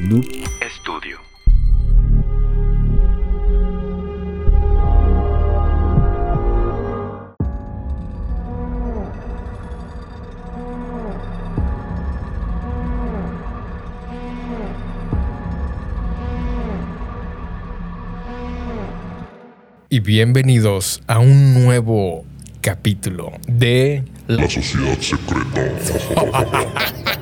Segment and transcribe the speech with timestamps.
[0.00, 0.24] Noob
[0.80, 1.18] Studio.
[19.90, 22.24] Y bienvenidos a un nuevo
[22.62, 25.74] capítulo de La sociedad secreta.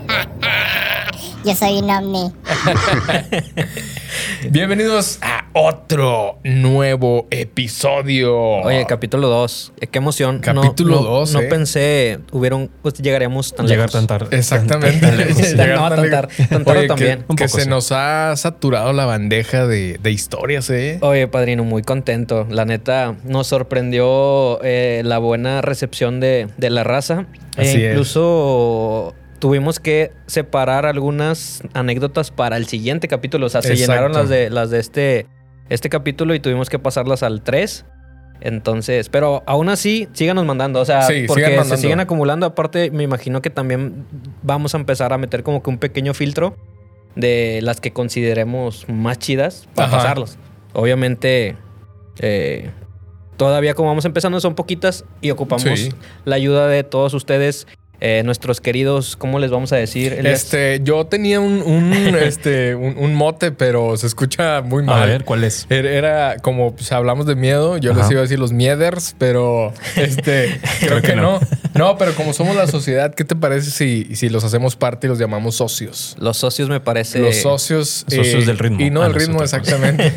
[1.48, 2.30] Yo soy un ovni.
[4.50, 8.36] Bienvenidos a otro nuevo episodio.
[8.36, 9.72] Oye, capítulo 2.
[9.90, 10.40] Qué emoción.
[10.40, 11.44] Capítulo no, dos, No, eh.
[11.44, 13.92] pensé, hubieron, pues llegaríamos tan Llegar lejos.
[13.92, 14.36] tan tarde.
[14.36, 15.00] Exactamente.
[15.00, 15.52] Tan- tan lejos.
[15.54, 16.10] Llegar No, tan lejos.
[16.36, 17.18] tar- tan tarde Oye, también.
[17.20, 17.70] Que, Un que poco, se sí.
[17.70, 20.98] nos ha saturado la bandeja de, de historias, ¿eh?
[21.00, 22.46] Oye, padrino, muy contento.
[22.50, 27.24] La neta, nos sorprendió eh, la buena recepción de, de la raza.
[27.56, 28.18] E es.
[29.38, 33.46] Tuvimos que separar algunas anécdotas para el siguiente capítulo.
[33.46, 33.92] O sea, se Exacto.
[33.92, 35.26] llenaron las de, las de este,
[35.68, 37.84] este capítulo y tuvimos que pasarlas al 3.
[38.40, 40.80] Entonces, pero aún así, síganos mandando.
[40.80, 42.46] O sea, Sí, porque sigan se siguen acumulando.
[42.46, 44.06] Aparte, me imagino que también
[44.42, 46.56] vamos a empezar a meter como que un pequeño filtro
[47.16, 49.96] de las que consideremos más chidas para Ajá.
[49.98, 50.38] pasarlos.
[50.72, 51.56] Obviamente,
[52.20, 52.70] eh,
[53.36, 55.88] todavía como vamos empezando son poquitas y ocupamos Sí.
[56.24, 57.66] la ayuda de todos ustedes,
[58.00, 60.12] eh, nuestros queridos, ¿cómo les vamos a decir?
[60.24, 65.02] Este, yo tenía un, un, este, un, un mote, pero se escucha muy mal.
[65.02, 65.66] A ver, ¿cuál es?
[65.68, 69.72] Era, era como pues, hablamos de miedo, yo les iba a decir los mieders, pero
[69.96, 71.40] este creo que no.
[71.74, 71.98] no.
[71.98, 75.18] pero como somos la sociedad, ¿qué te parece si, si los hacemos parte y los
[75.18, 76.16] llamamos socios?
[76.20, 77.18] Los socios me parece...
[77.18, 78.04] Los socios.
[78.10, 78.80] eh, Socios del ritmo.
[78.80, 80.12] Y no Ah, del ritmo, exactamente.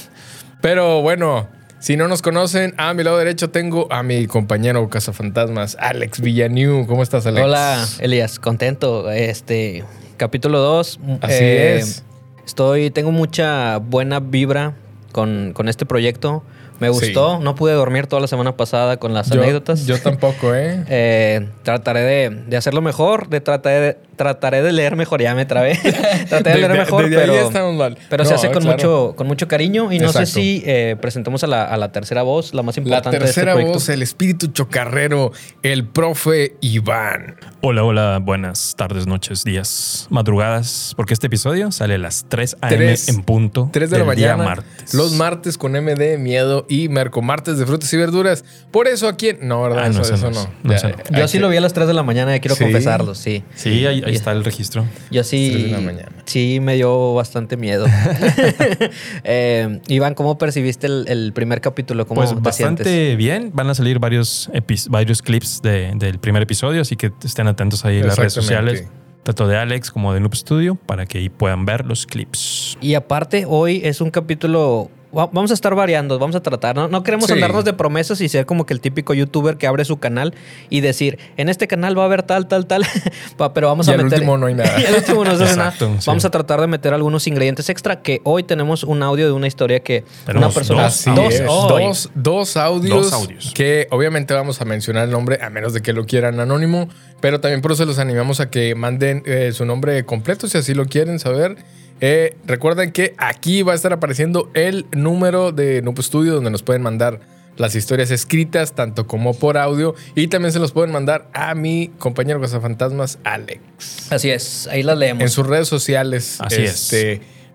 [0.60, 1.48] pero bueno,
[1.86, 6.84] si no nos conocen, a mi lado derecho tengo a mi compañero cazafantasmas, Alex Villaniu.
[6.84, 7.44] ¿Cómo estás, Alex?
[7.44, 9.08] Hola, Elías, contento.
[9.12, 9.84] Este,
[10.16, 10.98] capítulo 2.
[11.20, 12.02] Así es.
[12.44, 14.74] Estoy, tengo mucha buena vibra
[15.12, 16.42] con, con este proyecto.
[16.80, 16.92] Me Sí.
[17.06, 17.38] gustó.
[17.40, 19.86] No pude dormir toda la semana pasada con las Yo, anécdotas.
[19.86, 20.84] yo tampoco, ¿eh?
[20.88, 25.44] Eh, trataré de, de hacerlo mejor, de trataré de, trataré de leer mejor, ya me
[25.46, 25.76] trabé.
[26.28, 27.98] trataré de, leer De- mejor, pero, mal.
[28.10, 28.76] pero se hace con, claro.
[28.76, 29.92] mucho, con mucho cariño.
[29.92, 32.82] Y no sé si eh, presentemos a la, a la tercera voz, la más La
[32.82, 37.36] importante tercera de este voz, el espíritu chocarrero, el profe Iván.
[37.62, 42.76] Hola, hola, buenas tardes, noches, días, madrugadas, porque este episodio sale a las 3 a.m.
[42.76, 44.36] Tres- en punto 3 de la mañana.
[44.44, 44.94] martes.
[44.94, 48.44] Los martes con MD, miedo y Merco martes de frutas y verduras.
[48.70, 49.46] Por eso aquí en...
[49.48, 49.84] No, ¿verdad?
[49.84, 50.50] Ah, no, eso, eso eso no no.
[50.64, 51.18] No, Ya, eso no.
[51.18, 52.64] Yo sí que- lo vi a las 3 de la mañana, quiero ¿Sí?
[52.64, 53.44] confesarlo, sí.
[53.54, 54.84] Sí, ahí, ahí está el registro.
[55.10, 55.68] Yo Tres de sí.
[55.70, 56.12] la mañana.
[56.24, 57.86] Sí, me dio bastante miedo.
[59.24, 62.06] Eh, Iván, ¿cómo percibiste el, el primer capítulo?
[62.06, 63.16] ¿Cómo Pues te bastante sientes?
[63.16, 63.50] bien.
[63.54, 64.50] Van a salir varios,
[64.90, 68.86] varios clips de- del primer episodio, así que estén atentos ahí en las redes sociales,
[69.22, 72.76] tanto de Alex como de Noob Studio, para que ahí puedan ver los clips.
[72.80, 74.90] Y aparte, hoy es un capítulo.
[75.16, 76.76] Va- Vamos a estar variando, vamos a tratar.
[76.76, 77.32] No, no queremos Sí.
[77.32, 80.34] andarnos de promesas y ser como que el típico youtuber que abre su canal
[80.70, 82.84] y decir: En este canal va a haber tal, tal, tal.
[83.54, 84.12] Pero vamos Y a meter.
[84.14, 84.74] último no hay nada.
[84.80, 85.72] y al último no hace nada.
[85.78, 85.84] Sí.
[86.06, 88.02] Vamos a tratar de meter algunos ingredientes extra.
[88.02, 90.82] Que hoy tenemos un audio de una historia que Tenemos una persona.
[90.84, 91.04] dos.
[91.46, 93.52] Dos, dos audios, Dos audios.
[93.54, 96.88] que obviamente vamos a mencionar el nombre a menos de que lo quieran anónimo,
[97.20, 100.74] pero también por eso los animamos a que manden eh, su nombre completo si así
[100.74, 101.56] lo quieren saber.
[102.00, 106.62] Eh, recuerden que aquí va a estar apareciendo el número de Noob Studio donde nos
[106.62, 107.20] pueden mandar
[107.56, 111.90] las historias escritas tanto como por audio y también se los pueden mandar a mi
[111.98, 113.62] compañero Cazafantasmas Alex
[114.10, 115.22] Así es, ahí las leemos.
[115.22, 116.36] en sus redes sociales.
[116.40, 116.92] Así es.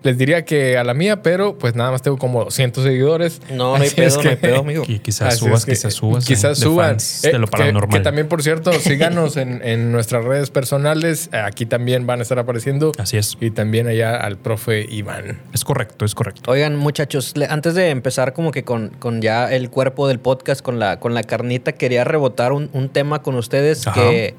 [0.02, 3.40] Les diría que a la mía, pero pues nada más tengo como 200 seguidores.
[3.50, 4.82] No, no hay pedo, es no hay pedo, amigo.
[4.88, 6.24] Y quizás Así subas, es que- quizás subas.
[6.24, 6.88] Quizás de suban.
[6.90, 7.98] fans Eh, de lo que- paranormal.
[7.98, 11.30] Que, también, por cierto, síganos en, en nuestras redes personales.
[11.32, 12.92] Aquí también van a estar apareciendo.
[12.98, 13.36] Así es.
[13.40, 15.40] Y también allá al profe Iván.
[15.52, 16.50] Es correcto, es correcto.
[16.50, 20.78] Oigan, muchachos, antes de empezar como que con, con ya el cuerpo del podcast, con
[20.80, 24.00] la, con la carnita, quería rebotar un, un tema con ustedes Ajá.
[24.00, 24.34] que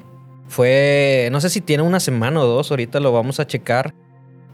[0.48, 3.94] fue, no sé si tiene una semana o dos, ahorita lo vamos a checar.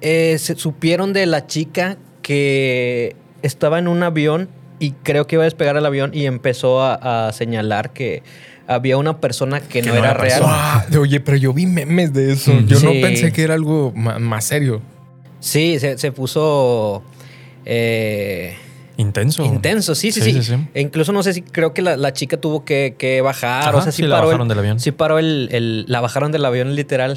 [0.01, 4.49] Eh, se supieron de la chica que estaba en un avión
[4.79, 8.23] y creo que iba a despegar el avión y empezó a, a señalar que
[8.67, 10.41] había una persona que, no, no era real.
[10.41, 10.87] persona.
[10.91, 12.53] Guau, Oye, pero yo vi memes de eso.
[12.67, 14.81] Yo no pensé que era algo más serio.
[15.41, 17.03] Sí, se, se puso...
[17.65, 18.57] eh,
[19.01, 19.45] Intenso.
[19.45, 20.55] Intenso, sí, sí, sí.
[20.75, 23.69] E incluso no sé si creo que la, la chica tuvo que, que bajar.
[23.69, 24.81] Ajá, o sea, sí, sí la paró bajaron el, del avión.
[24.81, 27.17] Sí paró el, el- La bajaron del avión, literal.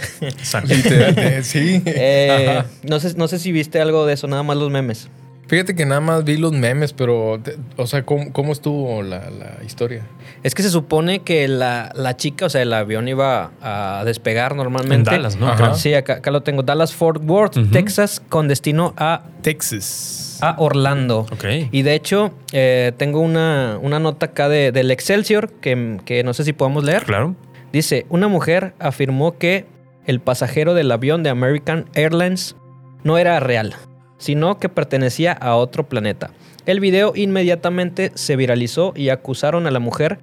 [0.66, 1.82] Literal, eh, sí.
[1.86, 5.10] Eh, no, sé, no sé si viste algo de eso, nada más los memes.
[5.46, 9.30] Fíjate que nada más vi los memes, pero, te- o sea, ¿cómo, cómo estuvo la,
[9.30, 10.04] la historia?
[10.42, 14.56] Es que se supone que la, la chica, o sea, el avión iba a despegar
[14.56, 14.96] normalmente.
[14.96, 15.50] En Dallas, ¿no?
[15.50, 15.76] Ajá.
[15.76, 16.64] Sí, acá, acá lo tengo.
[16.64, 17.72] Dallas Fort Worth.
[17.72, 20.23] Texas, con destino a, Texas.
[20.42, 21.20] A Orlando.
[21.32, 21.46] Ok.
[21.72, 26.34] Y de hecho, eh, tengo una, una nota acá de- del Excelsior que, que no
[26.34, 27.04] sé si podemos leer.
[27.04, 27.36] Claro.
[27.72, 29.66] Dice, una mujer afirmó que
[30.06, 32.56] el pasajero del avión de American Airlines
[33.04, 33.74] no era real,
[34.18, 36.32] sino que pertenecía a otro planeta.
[36.66, 40.20] El video inmediatamente se viralizó y acusaron a la mujer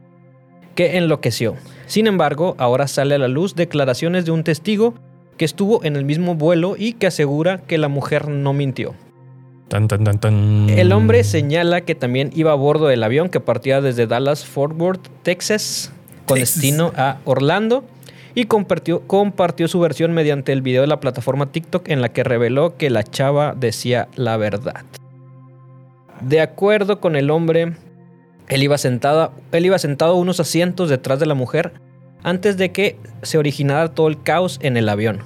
[0.75, 1.57] que enloqueció.
[1.87, 4.95] Sin embargo, ahora sale a la luz declaraciones de un testigo
[5.37, 8.95] que estuvo en el mismo vuelo y que asegura que la mujer no mintió.
[9.71, 10.69] Tan, tan, tan, tan.
[10.69, 14.75] El hombre señala que también iba a bordo del avión que partía desde Dallas Fort
[14.77, 15.93] Worth, Texas,
[16.27, 16.57] con Texas.
[16.57, 17.85] destino a Orlando
[18.35, 22.25] y compartió, compartió su versión mediante el video de la plataforma TikTok en la que
[22.25, 24.85] reveló que la chava decía la verdad.
[26.21, 27.75] De acuerdo con el hombre,
[28.49, 31.75] él iba, sentado, él iba sentado unos asientos detrás de la mujer
[32.25, 35.21] antes de que se originara todo el caos en el avión.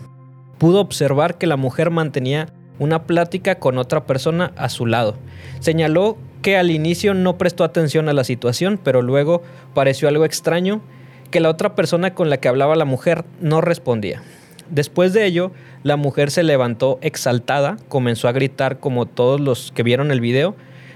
[0.58, 5.16] Pudo observar que la mujer mantenía una plática con otra persona a su lado.
[5.60, 9.42] Señaló que al inicio no prestó atención a la situación, pero luego
[9.74, 10.82] pareció algo extraño
[11.30, 14.22] que la otra persona con la que hablaba la mujer no respondía.
[14.70, 19.82] Después de ello, la mujer se levantó exaltada, comenzó a gritar como todos los que
[19.82, 20.54] vieron el video,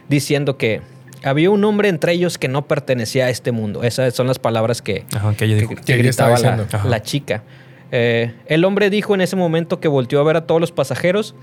[0.08, 0.80] diciendo que
[1.22, 3.82] había un hombre entre ellos que no pertenecía a este mundo.
[3.82, 5.75] Esas son las palabras que, Ajá, que ella dijo.
[5.75, 6.38] que, Que ella gritaba
[6.84, 7.42] la chica.
[7.90, 11.34] Eh, el hombre dijo en ese momento que volteó a ver a todos los pasajeros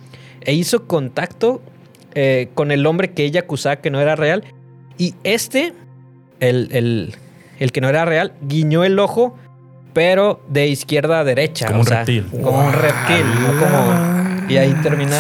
[0.45, 1.61] e hizo contacto
[2.13, 4.43] eh, con el hombre que ella acusaba que no era real.
[4.97, 5.73] Y este,
[6.39, 7.15] el, el-
[7.59, 9.37] el que no era real, guiñó el ojo,
[9.93, 11.67] pero de izquierda a derecha.
[11.67, 12.25] Como o un sea, reptil.
[12.41, 13.25] Como un reptil.
[13.41, 13.59] ¿no?
[13.59, 15.15] Como- y ahí termina.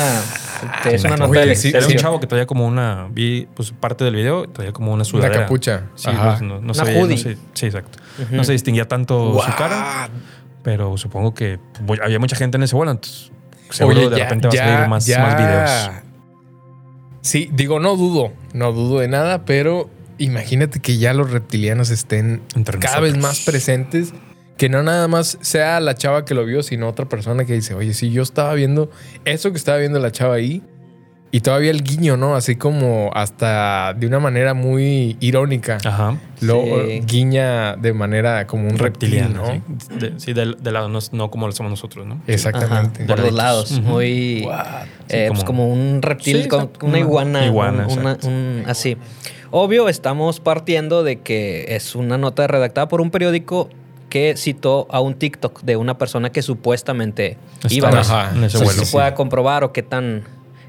[0.77, 3.07] este, es una nota Oye, sí, Era un chavo que traía como una.
[3.11, 5.41] Vi pues parte del video, traía como una Una sudadera.
[5.43, 5.83] capucha.
[5.95, 6.29] Sí, Ajá.
[6.31, 7.99] pues, no, no Una no se- sí, exacto.
[8.31, 10.09] No se distinguía tanto su cara,
[10.63, 11.59] pero supongo que
[12.03, 13.31] había mucha gente en ese vuelo, entonces
[13.69, 16.01] seguro Oye, de ya- repente a ya- salir más, ya- más videos.
[17.21, 22.41] Sí, digo, no dudo, no dudo de nada, pero imagínate que ya los reptilianos estén
[22.55, 24.13] Entre cada vez más presentes,
[24.57, 27.73] que no nada más sea la chava que lo vio, sino otra persona que dice,
[27.73, 28.91] oye, sí, yo estaba viendo
[29.25, 30.61] eso que estaba viendo la chava ahí,
[31.35, 32.35] y todavía el guiño, ¿no?
[32.35, 35.77] Así como hasta de una manera muy irónica.
[35.83, 36.17] Ajá.
[36.39, 37.01] Lo Sí.
[37.05, 39.77] guiña de manera como un reptiliano, Reptiliano, ¿no?
[39.89, 39.95] sí.
[39.99, 42.21] De, sí, del- de, lado, no, no como lo somos nosotros, ¿no?
[42.27, 43.03] Exactamente.
[43.03, 43.71] Ajá, por los lados.
[43.81, 44.47] Muy.
[45.09, 47.45] Eh, pues como- como un reptil, Sí, con exacto, una iguana.
[47.45, 48.27] iguana, un- una- exacto.
[48.29, 48.95] un- así.
[49.51, 53.69] Obvio, estamos partiendo de que es una nota redactada por un periódico
[54.09, 57.37] que citó a un TikTok de una persona que supuestamente
[57.69, 57.91] iba.
[57.91, 58.31] No sé Ajá.
[58.35, 58.85] en ese si vuelo.
[58.85, 60.23] se pueda comprobar o qué tan,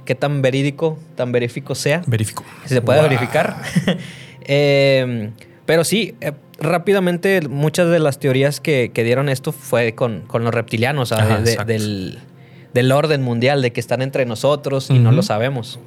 [0.07, 2.03] qué tan verídico, tan verífico sea.
[2.07, 2.43] Verifico.
[2.65, 3.09] Si se puede Wow.
[3.11, 3.57] verificar.
[4.49, 5.31] Eh,
[5.65, 6.31] pero sí, eh,
[6.61, 11.41] rápidamente muchas de las teorías que, que dieron esto fue con, con los reptilianos, Ajá,
[11.41, 12.21] de- del,
[12.73, 15.81] del orden mundial, de que están entre nosotros y no lo sabemos.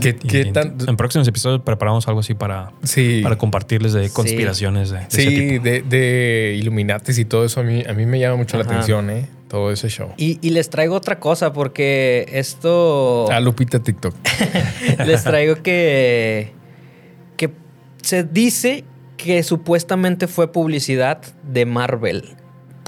[0.00, 3.20] ¿Qué, Y- qué y tan- En próximos episodios preparamos algo así para, Sí.
[3.22, 5.64] para compartirles de conspiraciones de, de ese Sí, tipo.
[5.64, 9.10] de, de Illuminatis y todo eso a mí, a mí me llama mucho la atención,
[9.10, 9.26] ¿eh?
[9.48, 10.12] Todo ese show.
[10.16, 14.14] Y, y les traigo otra cosa, porque esto A Lupita TikTok.
[15.06, 16.52] les traigo que,
[17.36, 17.50] que
[18.02, 18.84] se dice
[19.16, 22.36] que supuestamente fue publicidad de Marvel.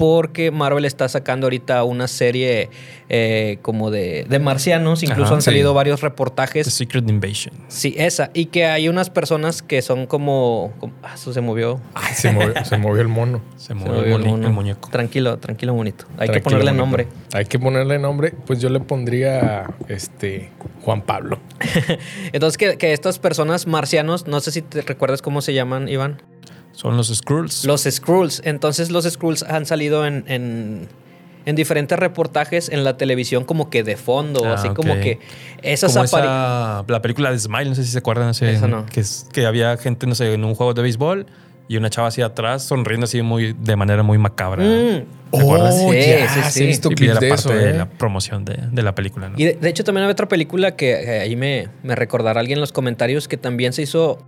[0.01, 2.69] Porque Marvel está sacando ahorita una serie
[3.07, 5.03] eh, como de, de marcianos.
[5.03, 5.45] Incluso Ajá, han sí.
[5.45, 6.67] salido varios The reportajes.
[6.73, 7.53] Secret Invasion.
[7.67, 8.31] Sí, esa.
[8.33, 10.73] Y que hay unas personas que son como.
[10.79, 11.79] como- ah, eso se movió.
[11.93, 13.41] Ay, se movió, se movió el mono.
[13.57, 14.47] Se Se movió el, mono.
[14.47, 14.89] el muñeco.
[14.89, 16.05] Tranquilo, tranquilo, bonito.
[16.17, 16.81] Hay que ponerle bonito.
[16.83, 17.07] nombre.
[17.33, 18.33] Hay que ponerle nombre.
[18.47, 20.49] Pues yo le pondría este
[20.81, 21.39] Juan Pablo.
[22.33, 26.21] Entonces, que, que estas personas marcianos, no sé si te recuerdas cómo se llaman, Iván.
[26.73, 27.65] Son los Skrulls.
[27.65, 28.41] Los Skrulls.
[28.45, 30.87] Entonces los Skrulls han salido en, en,
[31.45, 35.19] en diferentes reportajes en la televisión como que de fondo, Ah, así como que
[35.61, 38.29] esas Como esa, la película de Smile, no sé si se acuerdan.
[38.29, 38.85] Ese, Esa no.
[38.85, 41.25] que, es- que había gente, no sé, en un juego de béisbol
[41.67, 44.63] y una chava así atrás sonriendo así muy, de manera muy macabra.
[44.63, 45.03] Mm.
[45.31, 45.77] ¿Te acuerdas?
[45.77, 46.63] Sí, ya, sí, sí.
[46.63, 47.73] he visto Y clips de parte eso, de ¿eh?
[47.73, 49.37] la promoción de, de la película, ¿no?
[49.39, 52.57] Y de, de hecho también hay otra película que eh, ahí me, me recordará alguien
[52.57, 54.19] en los comentarios que también se hizo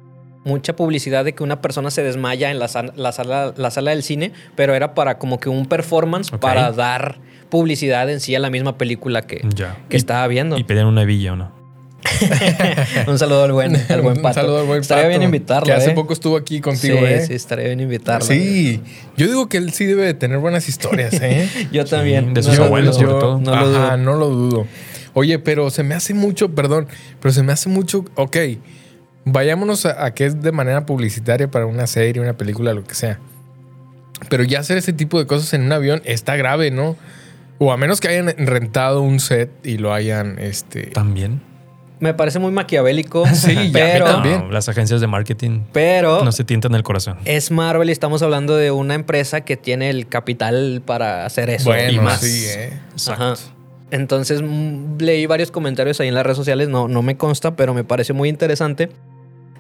[0.46, 3.92] mucha publicidad de que una persona se desmaya en la, sala- la sala, la sala
[3.92, 6.40] del cine, pero era para como que un performance Ok.
[6.42, 7.20] para dar
[7.50, 9.78] publicidad en sí a la misma película que, Ya.
[9.90, 10.58] que Y- estaba viendo.
[10.58, 11.64] Y pedían una villa, ¿o no?
[13.08, 14.36] un saludo al buen, al buen Un pato.
[14.42, 15.66] saludo al buen Estaría Pato, bien invitarlo.
[15.66, 15.94] Que hace ¿eh?
[15.94, 17.26] poco estuvo aquí contigo, sí, ¿eh?
[17.26, 18.26] sí, estaría bien invitarlo.
[18.28, 18.82] Sí,
[19.16, 21.48] yo digo que él sí debe de tener buenas historias, ¿eh?
[21.72, 22.34] Yo también.
[22.34, 23.40] de sus lo abuelos, sobre todo.
[23.40, 23.98] No lo Ajá, dudo.
[23.98, 24.68] no lo dudo.
[25.14, 26.88] Oye, pero se me hace mucho, perdón,
[27.22, 28.36] pero se me hace mucho, ok,
[29.26, 32.96] vayámonos a, a que es de manera publicitaria para una serie, una película, lo que
[32.96, 33.20] sea.
[34.30, 36.96] Pero ya hacer ese tipo de cosas en un avión está grave, ¿no?
[37.60, 40.88] O a menos que hayan rentado un set y lo hayan, este...
[40.88, 41.42] También.
[42.00, 43.26] Me parece muy maquiavélico.
[43.34, 44.40] Sí, ya, a mí pero, también.
[44.40, 47.18] No, las agencias de marketing pero no se tientan el corazón.
[47.26, 51.70] es Marvel y estamos hablando de una empresa que tiene el capital para hacer eso.
[51.70, 52.22] Bueno, y más.
[52.22, 52.74] sí, ¿eh?
[52.92, 53.24] Exacto.
[53.24, 53.36] Ajá.
[53.92, 57.74] Entonces mm, leí varios comentarios ahí en las redes sociales, no, no me consta, pero
[57.74, 58.90] me parece muy interesante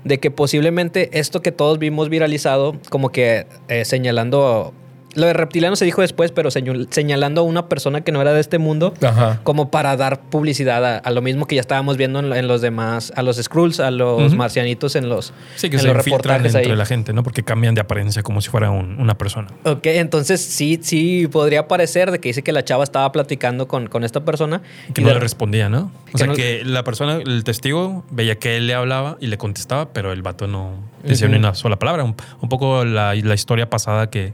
[0.04, 4.74] de que posiblemente esto que todos vimos viralizado, como que eh, señalando,
[5.16, 8.34] lo de reptiliano se dijo después, pero señal- señalando a una persona que no era
[8.34, 9.40] de este mundo, Ajá.
[9.44, 12.62] como para dar publicidad a, a lo mismo que ya estábamos viendo en, en los
[12.62, 16.54] demás, a los Skrulls, a los marcianitos en los, Sí, que en se los reportajes
[16.56, 16.78] entre ahí.
[16.78, 17.24] la gente, ¿no?
[17.24, 19.48] Porque cambian de apariencia como si fuera un- una persona.
[19.66, 23.88] Ok, entonces sí, sí podría parecer de que dice que la chava estaba platicando con,
[23.88, 24.62] con esta persona.
[24.94, 25.92] Que y no de- le respondía, ¿no?
[26.08, 29.28] O Que sea, no- que la persona, el testigo, veía que él le hablaba y
[29.28, 30.72] le contestaba, pero el vato no
[31.04, 32.04] decía ni una sola palabra.
[32.04, 34.34] Un, un poco la, la historia pasada que,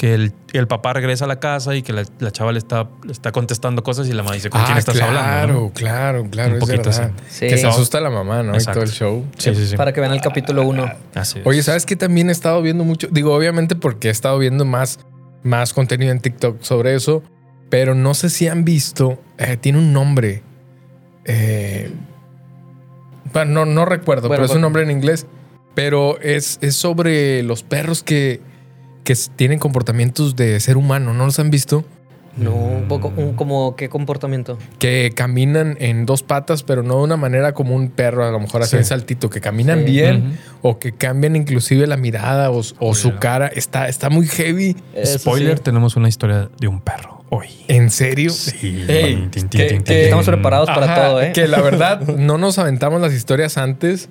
[0.00, 2.88] que el, el papá regresa a la casa y que la, la chava le está,
[3.04, 5.60] le está contestando cosas y la mamá dice, ¿con quién estás Ah, claro, hablando?
[5.64, 5.72] no?
[5.74, 6.48] claro, claro.
[6.52, 7.12] Un es poquito verdad.
[7.28, 7.46] así.
[7.48, 8.54] Que se asusta la mamá, ¿no?
[8.54, 8.70] Exacto.
[8.70, 9.26] Y todo el show.
[9.36, 9.76] Sí, sí, sí.
[9.76, 10.90] Para que vean el capítulo 1.
[11.14, 11.46] Así es.
[11.46, 13.08] Oye, ¿sabes qué también he estado viendo mucho?
[13.10, 15.00] Digo, obviamente porque he estado viendo más,
[15.42, 17.22] más contenido en TikTok sobre eso,
[17.68, 20.42] pero no sé si han visto, eh, tiene un nombre.
[21.26, 21.92] Eh,
[23.34, 24.66] bueno, no, no recuerdo, Bueno, pero es un bueno.
[24.68, 25.26] nombre en inglés.
[25.74, 28.40] Pero es, es sobre los perros que,
[29.04, 31.84] que tienen comportamientos de ser humano, ¿no los han visto?
[32.36, 34.56] No, un poco, un, como qué comportamiento.
[34.78, 38.38] Que caminan en dos patas, pero no de una manera como un perro, a lo
[38.38, 38.76] mejor Sí.
[38.76, 39.84] en saltito, que caminan Sí.
[39.86, 43.48] bien o que cambian inclusive la mirada o, o su cara.
[43.48, 44.76] Está, está muy heavy.
[44.94, 45.64] Eso Spoiler, sí.
[45.64, 47.48] tenemos una historia de un perro hoy.
[47.66, 48.30] ¿En serio?
[48.30, 48.84] Sí.
[48.86, 50.04] Que- que-.
[50.04, 51.32] Estamos preparados para todo, ¿eh?
[51.32, 54.08] Que la verdad no nos aventamos las historias antes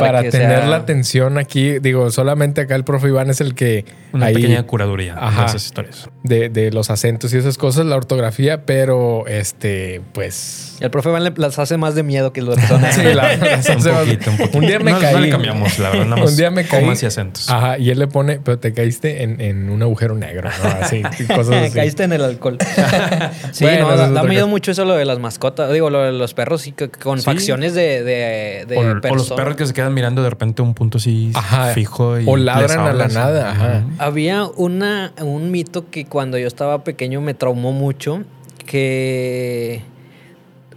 [0.00, 1.78] Para para, que tener sea- la atención aquí.
[1.78, 5.40] Digo, solamente acá el profe Iván es el que Una ahí pequeña curaduría Ajá.
[5.42, 6.08] de esas historias.
[6.24, 10.76] de, de los acentos y esas cosas, la ortografía, pero este, pues.
[10.80, 12.94] El profe le- las hace más de miedo que las personas.
[12.94, 14.58] Sí, la- las Un hace más- poquito, un poquito.
[14.58, 15.14] Un día me no, caí.
[15.14, 16.04] No le cambiamos, la verdad.
[16.06, 16.80] Nada más Un día me caí.
[16.82, 17.48] comas y acentos.
[17.50, 20.68] Ajá, y él le pone, pero te caíste en, en un agujero negro, ¿no?
[20.84, 21.02] Así,
[21.34, 21.74] cosas así.
[21.74, 22.58] Caíste en el alcohol.
[23.52, 25.70] sí, Bueno, no, da, miedo mucho eso lo de las mascotas.
[25.72, 27.24] Digo, lo de los perros y que- con Sí.
[27.24, 28.80] facciones de, de, de o,
[29.12, 31.68] o los perros que se quedan mirando de repente un punto así Ajá.
[31.74, 33.84] fijo y O ladran a la nada, ajá.
[33.98, 38.22] Había una, un mito que cuando yo estaba pequeño me traumó mucho,
[38.66, 39.82] que...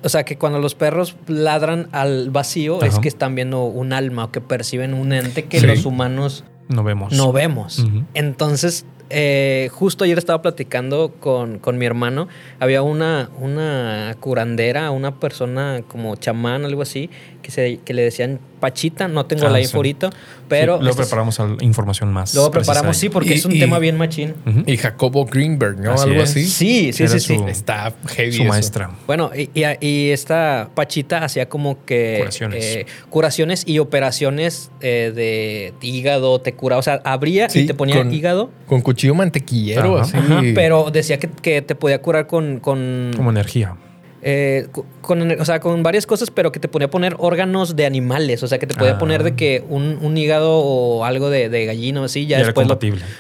[0.03, 4.25] O sea, que cuando los perros ladran al vacío es que están viendo un alma
[4.25, 5.65] o que perciben un ente que Sí.
[5.65, 7.13] los humanos No vemos.
[7.13, 7.83] no vemos.
[8.13, 12.27] Entonces, eh, justo ayer estaba platicando con, con mi hermano.
[12.59, 17.09] Había una, una curandera, una persona como chamán, algo así,
[17.47, 19.07] que, se, que le decían Pachita.
[19.07, 19.63] No tengo Ah, la sí.
[19.63, 20.09] info ahorita,
[20.49, 20.77] pero...
[20.77, 22.33] Sí, luego esta es- preparamos al- información más.
[22.33, 22.99] luego preparamos, ahí.
[22.99, 24.33] sí, porque Y- es un y- tema bien machín.
[24.65, 25.93] Y Jacobo Greenberg, ¿no?
[25.93, 26.31] Así Algo es.
[26.31, 26.45] así.
[26.45, 27.37] Sí, sí, Era sí, sí.
[27.47, 28.33] Está heavy.
[28.33, 28.49] Su eso.
[28.49, 28.89] maestra.
[29.07, 32.65] Bueno, y, y- y esta Pachita hacía como que Curaciones.
[32.65, 37.73] eh, curaciones y operaciones eh, de hígado, te curaba, o sea, abría Sí, y te
[37.73, 40.03] ponía con- hígado, Con cuchillo mantequillero, Ajá.
[40.03, 40.17] así.
[40.17, 43.75] Ajá, pero decía que, que te podía curar con, con, Como energía.
[44.21, 44.67] Eh,
[45.01, 48.41] con, o sea, con varias cosas, pero que te ponía a poner órganos de animales,
[48.43, 48.97] o sea, que te podía Ah.
[48.99, 52.43] poner de que un, un hígado o algo de, de gallina o así, ya Y
[52.43, 52.79] después lo,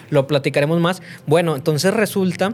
[0.09, 1.01] lo platicaremos más.
[1.25, 2.53] Bueno, entonces resulta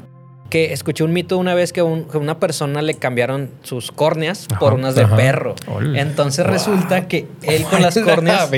[0.50, 3.91] que escuché un mito una vez que a un- que una persona le cambiaron sus
[3.91, 5.15] córneas Ajá, por unas de ajá.
[5.15, 5.55] perro.
[5.95, 8.51] Entonces resulta que él con las córneas,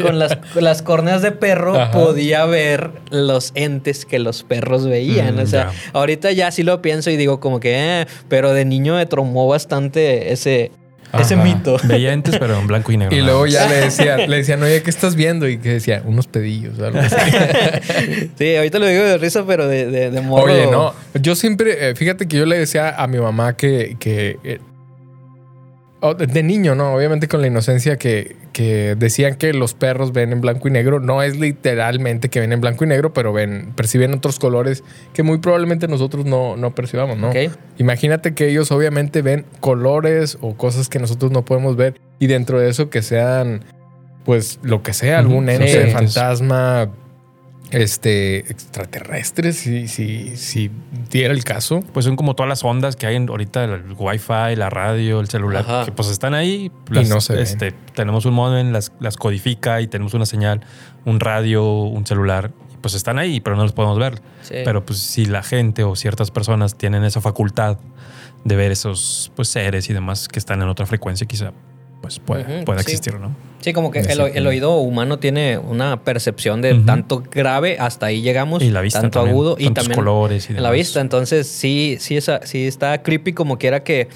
[0.00, 1.90] con las, las córneas de perro Ajá.
[1.90, 5.36] podía ver los entes que los perros veían.
[5.36, 8.64] Mm, o sea, ahorita ya sí lo pienso y digo como que, eh, pero de
[8.64, 10.70] niño me traumó bastante ese,
[11.20, 11.76] ese mito.
[11.84, 13.16] Veía entes, pero en blanco y negro.
[13.16, 15.48] Y luego ya le decían, le decían, oye, ¿qué estás viendo?
[15.48, 17.16] Y que decía, unos pedillos, algo así.
[18.38, 20.52] sí, ahorita lo digo de risa, pero de, de, de morro.
[20.52, 24.38] Oye, no, yo siempre, eh, fíjate que yo le decía a mi mamá que, que
[24.44, 24.58] eh,
[26.04, 26.94] oh, de de niño, ¿no?
[26.94, 31.00] Obviamente con la inocencia que, que decían que los perros ven en blanco y negro.
[31.00, 35.22] No es literalmente que ven en blanco y negro, pero ven, perciben otros colores que
[35.22, 37.30] muy probablemente nosotros no, no percibamos, ¿no?
[37.78, 42.58] Imagínate que ellos obviamente ven colores o cosas que nosotros no podemos ver y dentro
[42.60, 43.64] de eso que sean,
[44.24, 45.90] pues lo que sea, algún ente, sí.
[45.90, 46.90] fantasma,
[47.82, 50.70] este, extraterrestre, si, si, si
[51.10, 51.82] diera el caso.
[51.92, 55.28] Pues son como todas las ondas que hay en- ahorita, el wifi, la radio, el
[55.28, 55.84] celular, Ajá.
[55.84, 56.70] que pues están ahí.
[56.92, 57.42] Y no se ven.
[57.42, 60.60] este, tenemos un modem, las, las codifica y tenemos una señal,
[61.04, 62.50] un radio, un celular.
[62.80, 64.20] pues están ahí, pero no los podemos ver.
[64.42, 64.56] Sí.
[64.64, 67.78] Pero pues si la gente o ciertas personas tienen esa facultad
[68.44, 71.52] de ver esos pues seres y demás que están en otra frecuencia, quizá
[72.04, 72.90] pues pueda, Ujú, pueda sí.
[72.92, 73.34] existir, ¿no?
[73.60, 74.38] Sí, como que el, o- Exacto.
[74.38, 79.00] el oído humano tiene una percepción de tanto grave hasta ahí llegamos, Y la vista
[79.00, 80.86] tanto también, agudo y también colores y en la demás.
[80.86, 81.00] vista.
[81.00, 84.08] Entonces sí, sí, esa- sí está creepy como quiera que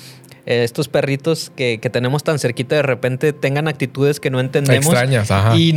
[0.51, 4.87] eh, estos perritos que, que tenemos tan cerquita de repente tengan actitudes que no entendemos.
[4.87, 5.55] Extrañas, ajá.
[5.55, 5.75] Y,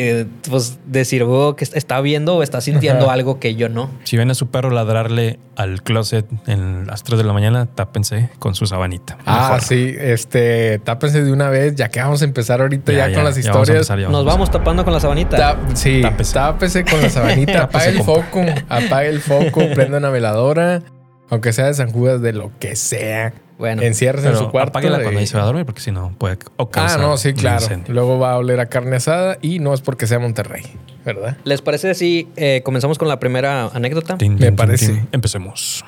[0.00, 3.12] eh, pues decir, oh, que está viendo o está sintiendo Ajá.
[3.12, 3.90] algo que yo no.
[4.04, 8.30] Si ven a su perro ladrarle al closet en las 3 de la mañana, tápense
[8.38, 9.18] con su sabanita.
[9.26, 9.62] Ah, Mejor.
[9.62, 13.36] sí, este, tápense de una vez, ya que vamos a empezar ahorita ya, con las
[13.36, 13.68] historias.
[13.90, 15.36] empezar, Nos vamos tapando con la sabanita.
[15.36, 16.32] Ta- sí, Tápese.
[16.32, 16.84] tápese.
[16.84, 20.82] con la sabanita, apague el foco, apague el foco, prenda una veladora,
[21.28, 23.34] aunque sea de San Judas, de lo que sea.
[23.58, 24.70] Bueno, Enciérrese en su cuarto.
[24.70, 27.32] apáguela cuando ahí se va a dormir, porque si no puede Ah, ocasionar no, sí,
[27.34, 27.66] claro.
[27.88, 30.62] Luego va a oler a carne asada y no es porque sea Monterrey,
[31.04, 31.36] ¿verdad?
[31.44, 34.16] ¿les parece si eh, comenzamos con la primera anécdota?
[34.20, 35.04] Me parece.
[35.12, 35.84] Empecemos.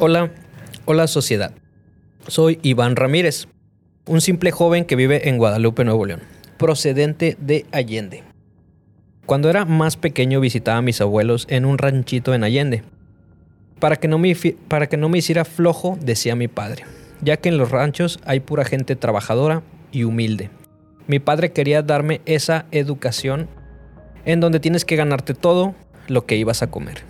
[0.00, 0.30] Hola,
[0.84, 1.52] hola sociedad.
[2.26, 3.48] Soy Iván Ramírez,
[4.06, 6.20] un simple joven que vive en Guadalupe, Nuevo León,
[6.56, 8.22] procedente de Allende.
[9.26, 12.82] Cuando era más pequeño visitaba a mis abuelos en un ranchito en Allende.
[13.80, 14.34] Para que no me,
[14.68, 16.84] para que no me hiciera flojo, decía mi padre,
[17.20, 20.50] ya que en los ranchos hay pura gente trabajadora y humilde.
[21.06, 23.48] Mi padre quería darme esa educación
[24.24, 25.74] en donde tienes que ganarte todo
[26.06, 27.04] lo que ibas a comer.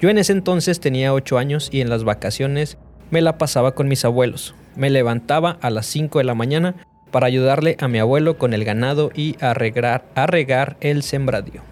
[0.00, 2.78] Yo en ese entonces tenía 8 años y en las vacaciones
[3.10, 4.54] me la pasaba con mis abuelos.
[4.76, 6.76] Me levantaba a las 5 de la mañana
[7.10, 11.62] para ayudarle a mi abuelo con el ganado y a regar, a regar el sembradío.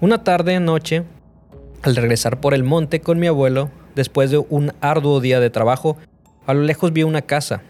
[0.00, 1.02] Una tarde noche,
[1.82, 5.96] al regresar por el monte con mi abuelo, después de un arduo día de trabajo,
[6.46, 7.62] a lo lejos vi una casa,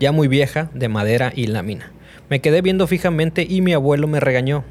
[0.00, 1.92] ya muy vieja, de madera y lámina.
[2.28, 4.64] Me quedé viendo fijamente y mi abuelo me regañó.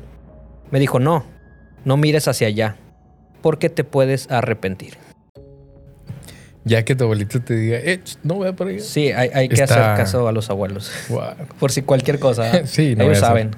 [0.71, 1.23] Me dijo, no,
[1.85, 2.77] no mires hacia allá,
[3.41, 4.95] porque te puedes arrepentir.
[6.65, 8.79] Ya que tu abuelito te diga, eh, no voy a por ahí.
[8.79, 10.89] Sí, hay, hay que Está- hacer caso a los abuelos.
[11.59, 12.61] Por si cualquier cosa.
[12.65, 13.51] Sí, no ellos saben.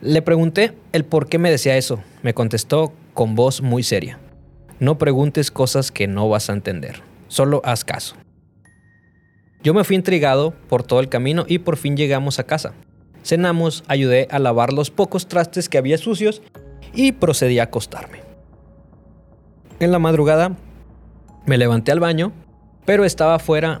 [0.00, 2.00] Le pregunté el por qué me decía eso.
[2.22, 4.18] Me contestó con voz muy seria.
[4.80, 7.02] No preguntes cosas que no vas a entender.
[7.28, 8.16] Solo haz caso.
[9.62, 12.74] Yo me fui intrigado por todo el camino y por fin llegamos a casa.
[13.24, 16.42] Cenamos, ayudé a lavar los pocos trastes que había sucios
[16.94, 18.20] y procedí a acostarme.
[19.80, 20.56] En la madrugada
[21.46, 22.32] me levanté al baño,
[22.84, 23.80] pero estaba afuera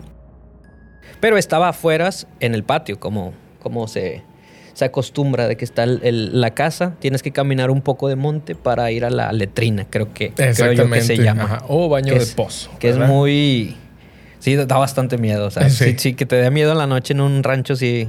[1.20, 4.22] pero estaba afuera en el patio, como, como se,
[4.76, 6.96] se acostumbra de que está el- el- la casa.
[6.98, 10.72] Tienes que caminar un poco de monte para ir a la letrina, creo que, creo
[10.74, 11.44] yo que se llama.
[11.44, 11.64] Ajá.
[11.68, 12.70] O baño Que de es- pozo.
[12.78, 13.74] Que es muy...
[14.38, 15.46] Sí, da bastante miedo.
[15.46, 15.92] O sea, Sí.
[15.92, 15.96] sí.
[15.98, 18.06] sí, que te dé miedo en la noche en un rancho, sí.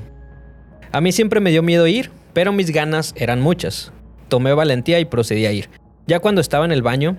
[0.91, 3.93] A mí siempre me dio miedo ir, pero mis ganas eran muchas.
[4.27, 5.69] Tomé valentía y procedí a ir.
[6.05, 7.15] Ya cuando estaba en el baño,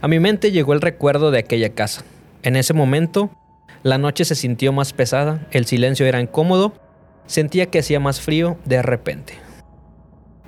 [0.00, 2.02] a mi mente llegó el recuerdo de aquella casa.
[2.42, 3.30] En ese momento,
[3.84, 6.74] la noche se sintió más pesada, el silencio era incómodo,
[7.26, 9.34] sentía que hacía más frío de repente.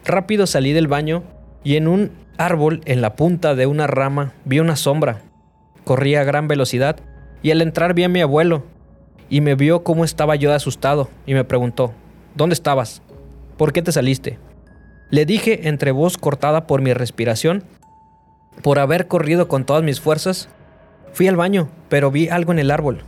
[0.04, 1.24] Rápido salí del baño
[1.64, 5.22] y en un árbol, en la punta de una rama, vi una sombra.
[5.84, 6.96] Corrí a gran velocidad
[7.42, 8.64] y al entrar vi a mi abuelo
[9.28, 11.92] y me vio cómo estaba yo asustado y me preguntó,
[12.34, 13.02] ¿dónde estabas?
[13.56, 14.38] ¿Por qué te saliste?
[15.10, 17.64] Le dije entre voz cortada por mi respiración,
[18.62, 20.48] por haber corrido con todas mis fuerzas,
[21.12, 23.02] fui al baño, pero vi algo en el árbol.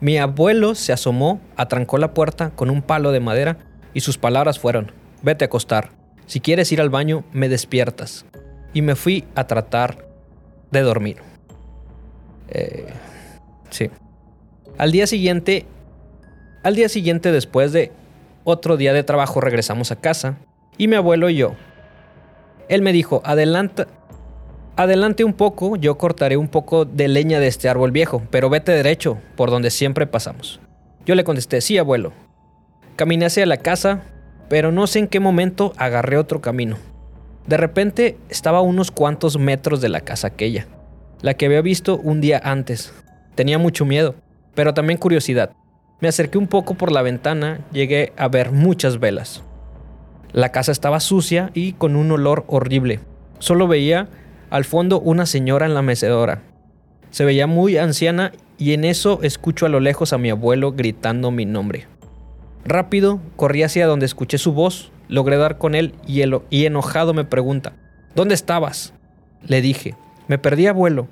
[0.00, 3.58] Mi abuelo se asomó, atrancó la puerta con un palo de madera
[3.94, 5.90] y sus palabras fueron, vete a acostar,
[6.26, 8.26] si quieres ir al baño, me despiertas.
[8.74, 10.06] Y me fui a tratar
[10.70, 11.18] de dormir.
[12.48, 12.86] Eh,
[13.70, 13.90] sí.
[14.76, 15.64] Al día siguiente,
[16.62, 17.92] al día siguiente después de
[18.44, 20.36] otro día de trabajo regresamos a casa
[20.76, 21.54] y mi abuelo y yo.
[22.68, 23.86] Él me dijo, adelanta,
[24.76, 28.72] adelante un poco, yo cortaré un poco de leña de este árbol viejo, pero vete
[28.72, 30.60] derecho, por donde siempre pasamos.
[31.04, 32.12] Yo le contesté, sí, abuelo.
[32.96, 34.02] Caminé hacia la casa,
[34.48, 36.76] pero no sé en qué momento agarré otro camino.
[37.46, 40.66] De repente estaba a unos cuantos metros de la casa aquella,
[41.22, 42.92] la que había visto un día antes.
[43.34, 44.14] Tenía mucho miedo,
[44.54, 45.52] pero también curiosidad.
[46.00, 49.42] Me acerqué un poco por la ventana, llegué a ver muchas velas.
[50.32, 53.00] La casa estaba sucia y con un olor horrible.
[53.38, 54.08] Solo veía
[54.50, 56.42] al fondo una señora en la mecedora.
[57.10, 61.30] Se veía muy anciana y en eso escucho a lo lejos a mi abuelo gritando
[61.30, 61.86] mi nombre.
[62.64, 67.24] Rápido corrí hacia donde escuché su voz, logré dar con él y, y enojado me
[67.24, 67.74] pregunta,
[68.14, 68.92] ¿dónde estabas?
[69.46, 69.94] Le dije,
[70.28, 71.08] me perdí abuelo.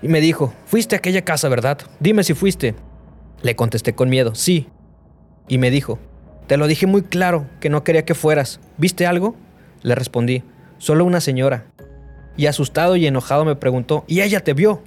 [0.00, 1.78] Y me dijo, fuiste a aquella casa, ¿verdad?
[2.00, 2.74] Dime si fuiste.
[3.42, 4.68] Le contesté con miedo, sí.
[5.48, 5.98] Y me dijo,
[6.46, 8.60] te lo dije muy claro que no quería que fueras.
[8.78, 9.36] ¿Viste algo?
[9.82, 10.42] Le respondí,
[10.78, 11.66] solo una señora.
[12.36, 14.82] Y asustado y enojado me preguntó, ¿y ella te vio?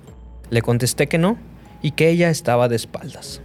[0.50, 1.38] Le contesté que no
[1.82, 3.42] y que ella estaba de espaldas.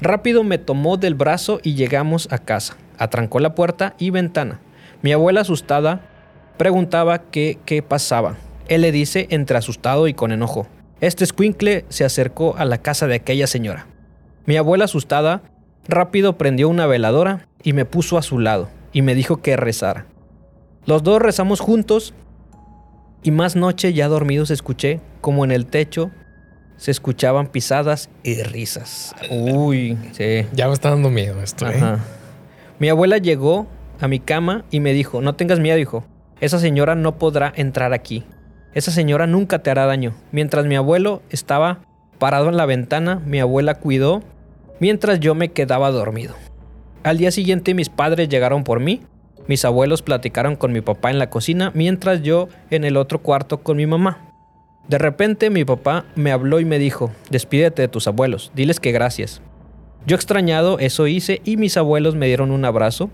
[0.00, 2.76] Rápido me tomó del brazo y llegamos a casa.
[2.98, 4.60] Atrancó la puerta y ventana.
[5.02, 6.02] Mi abuela asustada
[6.56, 8.36] preguntaba qué, qué pasaba.
[8.68, 10.66] Él le dice entre asustado y con enojo.
[11.00, 13.86] Este escuincle se acercó a la casa de aquella señora.
[14.46, 15.42] Mi abuela asustada
[15.88, 20.06] rápido prendió una veladora y me puso a su lado y me dijo que rezara.
[20.86, 22.14] Los dos rezamos juntos
[23.26, 26.12] y más noche ya dormidos escuché como en el techo
[26.76, 29.16] se escuchaban pisadas y risas.
[29.30, 30.46] Uy, sí.
[30.52, 31.74] Ya me está dando miedo esto, ¿eh?
[31.74, 31.98] Ajá.
[32.78, 33.66] Mi abuela llegó
[33.98, 36.04] a mi cama y me dijo, no tengas miedo, hijo.
[36.40, 38.22] Esa señora no podrá entrar aquí.
[38.74, 40.14] Esa señora nunca te hará daño.
[40.30, 41.80] Mientras mi abuelo estaba
[42.20, 44.22] parado en la ventana, mi abuela cuidó
[44.78, 46.36] mientras yo me quedaba dormido.
[47.02, 49.00] Al día siguiente mis padres llegaron por mí.
[49.48, 53.62] Mis abuelos platicaron con mi papá en la cocina mientras yo en el otro cuarto
[53.62, 54.32] con mi mamá.
[54.88, 58.92] De repente mi papá me habló y me dijo, despídete de tus abuelos, diles que
[58.92, 59.42] gracias.
[60.06, 63.10] Yo extrañado eso hice y mis abuelos me dieron un abrazo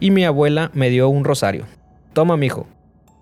[0.00, 1.66] y mi abuela me dio un rosario.
[2.14, 2.66] Toma, mijo.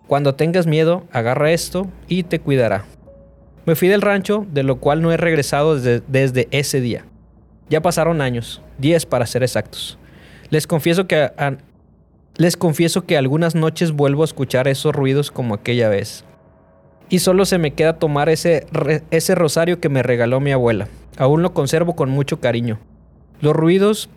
[0.07, 2.85] Cuando tengas miedo, agarra esto y te cuidará.
[3.67, 7.05] Me fui del rancho, de lo cual no he regresado desde, ese día.
[7.69, 9.99] Ya pasaron años, 10 para ser exactos.
[10.49, 11.31] Les confieso que
[12.39, 16.25] les confieso que algunas noches vuelvo a escuchar esos ruidos como aquella vez.
[17.11, 18.67] Y solo se me queda tomar ese,
[19.11, 20.89] ese rosario que me regaló mi abuela.
[21.17, 22.79] Aún lo conservo con mucho cariño.
[23.41, 24.09] Los ruidos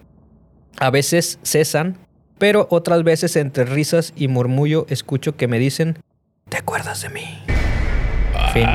[0.80, 1.98] a veces cesan,
[2.38, 5.98] pero otras veces entre risas y murmullo escucho que me dicen,
[6.48, 7.26] ¿te acuerdas de mí?
[8.54, 8.68] Fin.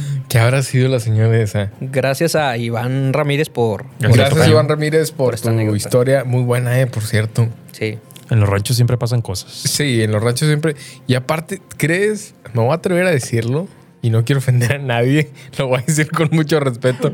[0.30, 1.72] ¿Qué habrá sido la señora esa?
[1.80, 3.86] Gracias a Iván Ramírez por...
[3.98, 4.46] Gracias.
[4.48, 5.76] Iván Ramírez, por, por esta tu anécdota.
[5.76, 6.24] historia.
[6.24, 7.48] Muy buena, eh, por cierto.
[7.72, 7.98] Sí.
[8.30, 9.50] En los ranchos siempre pasan cosas.
[9.50, 10.76] Sí, en los ranchos siempre.
[11.08, 12.36] Y aparte, ¿crees?
[12.54, 13.66] Me voy a atrever a decirlo
[14.02, 15.30] y no quiero ofender a nadie.
[15.58, 17.12] Lo voy a decir con mucho respeto.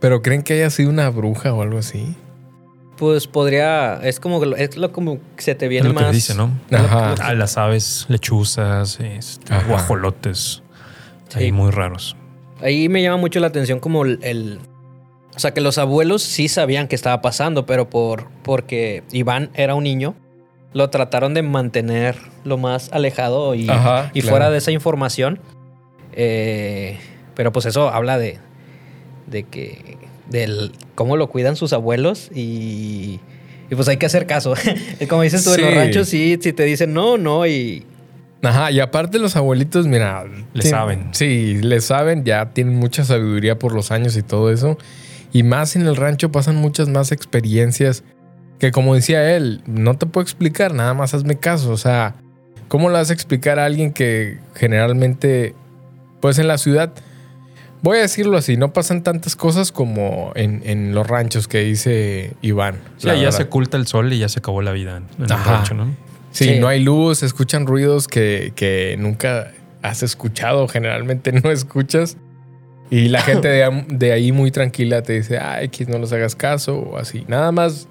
[0.00, 2.16] Pero ¿creen que haya sido una bruja o algo así?
[2.96, 4.00] Pues podría...
[4.02, 4.42] Es como...
[4.56, 6.12] Es lo como que se te Es viene lo que más...
[6.12, 6.50] dice, ¿no?
[6.72, 7.12] Ajá.
[7.12, 10.64] A las aves, lechuzas, este, guajolotes.
[11.28, 11.38] Sí.
[11.38, 12.16] Ahí muy raros.
[12.62, 14.58] Ahí me llama mucho la atención como el, el-
[15.34, 19.74] o sea, que los abuelos sí sabían que estaba pasando, pero por porque Iván era
[19.74, 20.14] un niño,
[20.72, 24.32] lo trataron de mantener lo más alejado y, Ajá, y claro.
[24.36, 25.38] fuera de esa información.
[26.12, 26.98] Eh,
[27.34, 28.38] pero pues eso habla de,
[29.26, 29.96] de que
[30.28, 33.20] del cómo lo cuidan sus abuelos y,
[33.70, 34.54] y pues hay que hacer caso.
[35.08, 35.76] Como dices tú, en los Sí.
[35.76, 37.84] ranchos sí, si te dicen no, no y
[38.42, 40.24] Ajá, y aparte los abuelitos, mira.
[40.54, 41.08] Le saben.
[41.12, 44.78] Sí, le saben, ya tienen mucha sabiduría por los años y todo eso.
[45.32, 48.02] Y más en el rancho pasan muchas más experiencias
[48.60, 51.72] que como decía él, no te puedo explicar, nada más hazme caso.
[51.72, 52.14] O sea,
[52.68, 55.54] ¿cómo le vas a explicar a alguien que generalmente,
[56.20, 56.92] pues en la ciudad,
[57.82, 62.34] voy a decirlo así, no pasan tantas cosas como en, en los ranchos que dice
[62.42, 62.76] Iván.
[62.98, 63.38] Sí, la ya verdad.
[63.38, 65.88] se oculta el sol y ya se acabó la vida en el rancho, ¿no?
[66.30, 66.58] Sí, Sí.
[66.58, 72.16] no hay luz, se escuchan ruidos que, que nunca has escuchado, generalmente no escuchas.
[72.90, 76.78] Y la gente de, ahí muy tranquila te dice, ay, X, no los hagas caso
[76.78, 77.24] o así.
[77.28, 77.88] Nada más.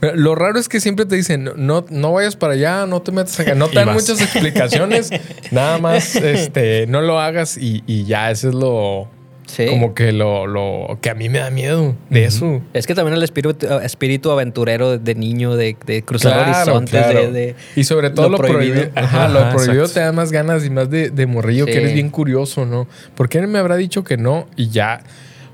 [0.00, 3.40] Lo raro es que siempre te dicen, no, no, vayas para allá, no te metas
[3.40, 3.54] acá.
[3.54, 5.10] No te dan muchas explicaciones.
[5.50, 9.08] nada más, este, no lo hagas y, y ya, eso es lo,
[9.46, 9.66] sí.
[9.66, 12.60] como que lo, lo que a mí me da miedo de eso.
[12.74, 17.20] Es que también el espíritu, espíritu aventurero de niño, de, de cruzar Claro, horizontes, claro.
[17.20, 18.74] de, de- Y sobre todo lo, lo prohibido.
[18.74, 18.92] prohibido.
[18.94, 19.94] Ajá, lo prohibido exacto.
[19.94, 21.72] te da más ganas y más de, de morrillo, Sí.
[21.72, 22.86] que eres bien curioso, ¿no?
[23.14, 24.46] ¿Por qué él me habrá dicho que no?
[24.56, 25.00] Y ya.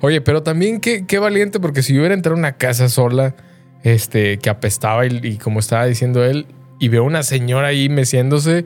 [0.01, 3.37] Oye, pero también qué, qué valiente, porque si yo hubiera entrado a una casa sola,
[3.85, 6.47] este, que apestaba y, y como estaba diciendo él,
[6.81, 8.65] y veo una señora ahí meciéndose,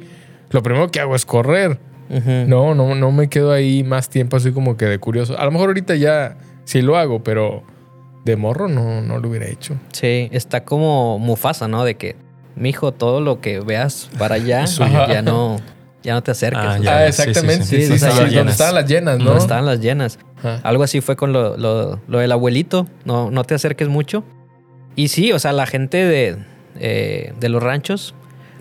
[0.51, 1.79] lo primero que hago es correr.
[2.09, 5.39] No, no, no me quedo ahí más tiempo así como que de curioso.
[5.39, 7.63] A lo mejor ahorita ya sí lo hago, pero
[8.25, 9.75] de morro no, no lo hubiera hecho.
[9.93, 11.85] Sí, está como Mufasa, ¿no?
[11.85, 12.17] De que,
[12.57, 14.65] mijo, todo lo que veas para allá,
[15.09, 15.59] ya no,
[16.03, 16.61] ya no te acerques.
[16.65, 16.97] Ah, ya.
[16.99, 17.65] Ah, exactamente.
[17.65, 18.53] sí, Sí, sí, sí, sí, sí, sí, donde llenas.
[18.53, 19.37] estaban las llenas, no ¿no?
[19.39, 20.19] estaban las llenas.
[20.39, 20.61] Ajá.
[20.65, 22.87] Algo así fue con lo, lo- lo del abuelito.
[23.05, 24.23] No, no te acerques mucho.
[24.95, 26.37] Y sí, o sea, la gente de,
[26.79, 28.15] eh, de los ranchos,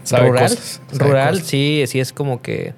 [0.04, 1.48] Sabe rural, cosas, rural, cosas.
[1.48, 2.74] sí, sí es como que.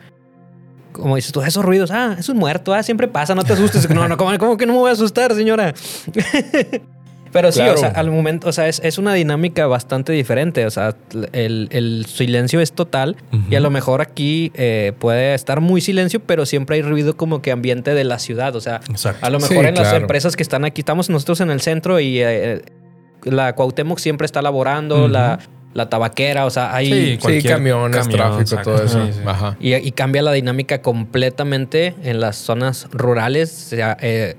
[0.97, 3.89] Como dices tú, esos ruidos, ah, es un muerto, ah, siempre pasa, no te asustes.
[3.89, 5.73] No, no, ¿cómo, cómo que no me voy a asustar, señora?
[7.31, 7.73] Pero sí, Claro.
[7.73, 10.65] o sea, al momento, o sea, es, es una dinámica bastante diferente.
[10.65, 10.95] O sea,
[11.33, 13.17] el, el silencio es total
[13.49, 17.41] y a lo mejor aquí eh, puede estar muy silencio, pero siempre hay ruido como
[17.41, 18.55] que ambiente de la ciudad.
[18.55, 19.25] O sea, Exacto.
[19.25, 21.99] a lo Sí, mejor en las empresas que están aquí, estamos nosotros en el centro
[21.99, 22.61] y eh,
[23.23, 25.39] la Cuauhtémoc siempre está laborando, la,
[25.73, 26.87] la tabaquera, o sea, hay...
[26.87, 28.61] Sí, Sí, cualquier camiones, camión, tráfico, saca.
[28.63, 29.05] todo eso.
[29.05, 29.19] Sí, sí.
[29.25, 29.55] Ajá.
[29.59, 33.67] Y, y cambia la dinámica completamente en las zonas rurales.
[33.67, 34.35] O sea, eh,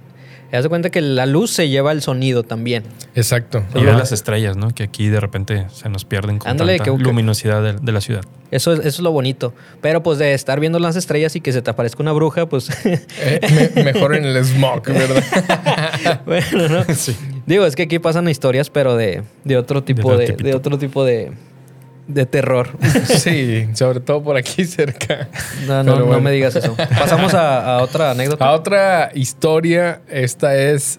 [0.50, 2.84] te das cuenta que la luz se lleva el sonido también.
[3.14, 3.62] Exacto.
[3.74, 3.98] Y ver Ajá.
[3.98, 4.70] las estrellas, ¿no?
[4.70, 8.00] Que aquí de repente se nos pierden con Ándale, tanta que- luminosidad de, de la
[8.00, 8.22] ciudad.
[8.50, 9.52] Eso es, eso es lo bonito.
[9.82, 12.68] Pero pues de estar viendo las estrellas y que se te aparezca una bruja, pues
[12.84, 16.22] Eh, me- mejor en el smog, ¿verdad?
[16.26, 16.84] bueno, ¿no?
[17.46, 21.04] Digo, es que aquí pasan historias, pero de, de otro tipo de, de otro tipo
[21.04, 21.32] de,
[22.08, 22.70] de terror.
[23.04, 25.28] sí, sobre todo por aquí cerca.
[25.66, 26.74] No, no, no me digas eso.
[26.76, 28.44] Pasamos a, a otra anécdota.
[28.44, 30.98] A otra historia, esta es,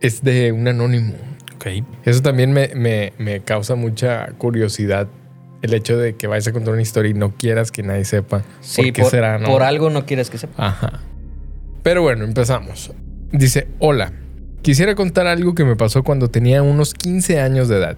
[0.00, 1.14] es de un anónimo.
[1.56, 1.66] Ok.
[2.04, 5.08] Eso también me, me- me causa mucha curiosidad.
[5.62, 8.42] El hecho de que vayas a contar una historia y no quieras que nadie sepa
[8.60, 9.46] sí, por qué por, será, ¿no?
[9.48, 10.66] por algo no quieres que sepa.
[10.66, 11.00] Ajá.
[11.84, 12.92] Pero bueno, empezamos.
[13.30, 14.12] Dice, hola,
[14.62, 17.96] quisiera contar algo que me pasó cuando tenía unos 15 años de edad.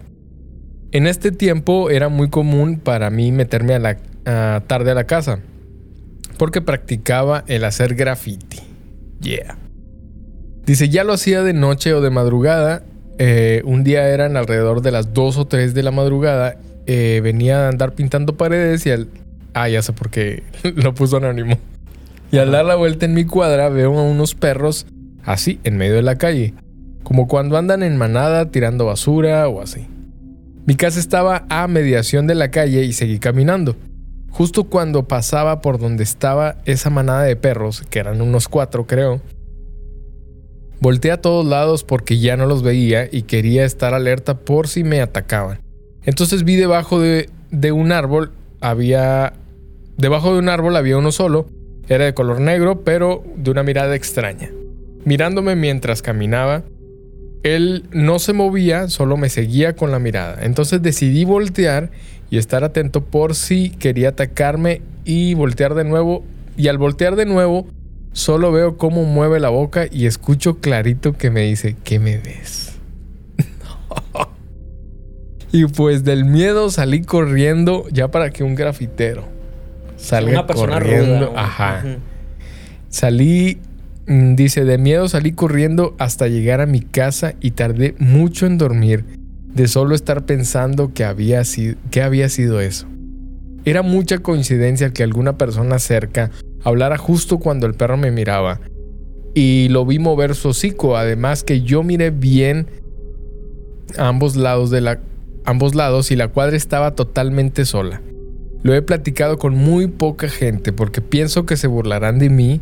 [0.93, 5.05] En este tiempo era muy común para mí meterme a la a tarde a la
[5.05, 5.41] casa,
[6.39, 8.61] porque practicaba el hacer graffiti.
[9.21, 9.59] Yeah.
[10.65, 12.85] Dice, ya lo hacía de noche o de madrugada.
[13.19, 16.57] eh, un día eran alrededor de las 2 o 3 de la madrugada.
[16.87, 19.09] eh, venía a andar pintando paredes y al...
[19.55, 20.43] Ah, ya sé por qué
[20.75, 21.59] lo puso anónimo.
[22.33, 24.87] Y al dar la vuelta en mi cuadra veo a unos perros
[25.23, 26.55] así en medio de la calle,
[27.03, 29.87] como cuando andan en manada tirando basura o así.
[30.67, 33.77] Mi casa estaba a mediación de la calle y seguí caminando.
[34.31, 39.21] Justo cuando pasaba por donde estaba esa manada de perros, que eran unos cuatro creo,
[40.81, 44.85] volteé a todos lados porque ya no los veía y quería estar alerta por si
[44.85, 45.61] me atacaban.
[46.03, 49.35] Entonces vi debajo de, de un árbol, había...
[49.99, 51.47] Debajo de un árbol había uno solo,
[51.89, 54.51] era de color negro, pero de una mirada extraña.
[55.05, 56.65] Mirándome mientras caminaba,
[57.45, 60.39] él no se movía, solo me seguía con la mirada.
[60.43, 61.91] Entonces decidí voltear
[62.31, 66.25] y estar atento por si quería atacarme y voltear de nuevo.
[66.57, 67.67] Y al voltear de nuevo,
[68.13, 72.73] solo veo cómo mueve la boca y escucho clarito que me dice, ¿qué me ves?
[75.53, 79.25] y pues del miedo salí corriendo ya para que un grafitero
[79.97, 81.29] salga Una persona corriendo.
[81.29, 81.43] ruda.
[81.43, 81.85] Ajá.
[82.89, 83.59] Salí,
[84.07, 89.05] dice, de miedo salí corriendo hasta llegar a mi casa y tardé mucho en dormir
[89.55, 92.87] de solo estar pensando que había sido, que había sido eso.
[93.65, 96.31] Era mucha coincidencia que alguna persona cerca
[96.65, 98.61] hablara justo cuando el perro me miraba
[99.35, 102.67] y lo vi mover su hocico, además que yo miré bien
[103.97, 105.01] a ambos lados de la
[105.45, 108.01] ambos lados y la cuadra estaba totalmente sola.
[108.63, 112.61] Lo he platicado con muy poca gente porque pienso que se burlarán de mí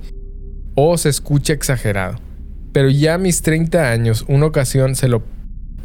[0.75, 2.19] o se escucha exagerado.
[2.73, 5.23] Pero ya a mis 30 años, una ocasión se lo,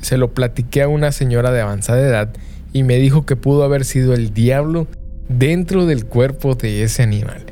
[0.02, 2.34] se lo platiqué a una señora de avanzada edad
[2.73, 4.88] y me dijo que pudo haber sido el diablo
[5.30, 7.45] dentro del cuerpo de ese animal.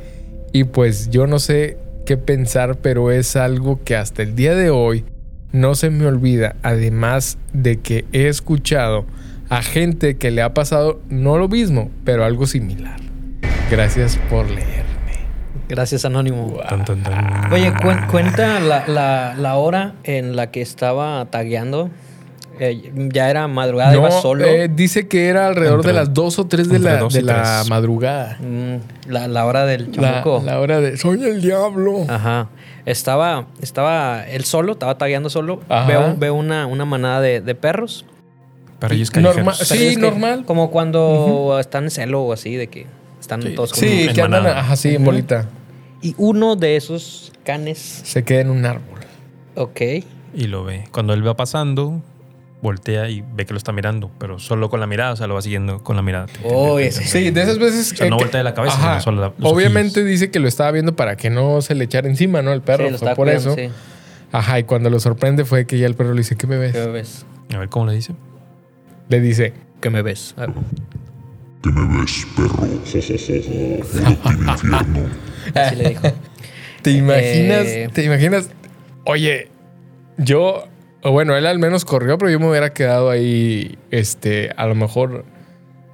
[0.54, 4.70] Y pues yo no sé qué pensar, pero es algo que hasta el día de
[4.70, 5.04] hoy
[5.52, 9.06] no se me olvida, además de que he escuchado
[9.50, 13.00] a gente que le ha pasado no lo mismo, pero algo similar.
[13.70, 14.85] Gracias por leerme.
[15.68, 16.58] Gracias, Anónimo.
[16.70, 17.52] Tan, tan, tan.
[17.52, 21.90] Oye, cuen- cuenta la, la- la hora en la que estaba tagueando.
[22.58, 24.46] Eh, ya era madrugada, iba No, solo.
[24.46, 27.42] eh, dice que era alrededor Entre- de las 2 o 3 de la, de la
[27.60, 27.70] tres.
[27.70, 28.38] madrugada.
[28.40, 30.42] Mm, la, la hora del La, chamuco.
[30.46, 32.06] la hora de soy el diablo.
[32.08, 32.48] Ajá.
[32.86, 35.60] Estaba, estaba él solo, estaba tagueando solo.
[35.68, 35.86] Ajá.
[35.88, 38.06] Veo, veo una, una manada de, de perros.
[38.80, 39.58] Perrillos Norma- callejeros.
[39.58, 40.46] Sí, Perrillos que- normal.
[40.46, 42.86] Como cuando están en celo o así, de que
[43.26, 43.50] están Sí.
[43.56, 44.62] todos Sí, en que andan manada.
[44.62, 45.48] ajá, sí, en bolita.
[46.02, 49.00] Y uno de esos canes, Se queda en un árbol.
[49.56, 49.82] ok.
[50.34, 50.84] Y lo ve.
[50.92, 52.02] Cuando él va pasando,
[52.62, 55.34] voltea y ve que lo está mirando, pero solo con la mirada, o sea, lo
[55.36, 56.28] va siguiendo con la mirada.
[56.44, 57.04] Oh, ese.
[57.06, 57.94] Sí, de esas veces.
[57.94, 58.90] O sea, no voltea de la cabeza, Ajá.
[58.94, 60.10] sino solo la- Obviamente ojillos.
[60.20, 62.52] dice que lo estaba viendo para que no se le echara encima, ¿no?
[62.54, 62.86] El perro.
[62.86, 63.56] Sí, lo fue por cuidando, eso.
[63.56, 63.70] sí.
[64.32, 66.74] Ajá, y cuando lo sorprende fue que ya el perro le dice, ¿qué me ves?
[66.74, 67.26] ¿Qué me ves?
[67.54, 68.14] A ver cómo le dice.
[69.10, 70.34] Le dice, ¿Qué me ves?
[70.38, 70.48] Ah,
[71.66, 72.68] ¿Qué me ves, perro?
[74.28, 75.10] Infierno.
[75.56, 76.02] Así le dijo.
[76.84, 77.66] ¿te imaginas?
[77.66, 77.90] Eh.
[77.92, 78.52] ¿Te imaginas?
[79.04, 79.48] Oye,
[80.20, 80.66] yo,
[81.02, 84.76] o bueno, él al menos corrió, pero yo me hubiera quedado ahí, este, a lo
[84.76, 85.26] mejor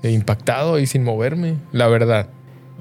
[0.03, 2.27] eh, impactado y sin moverme, la verdad.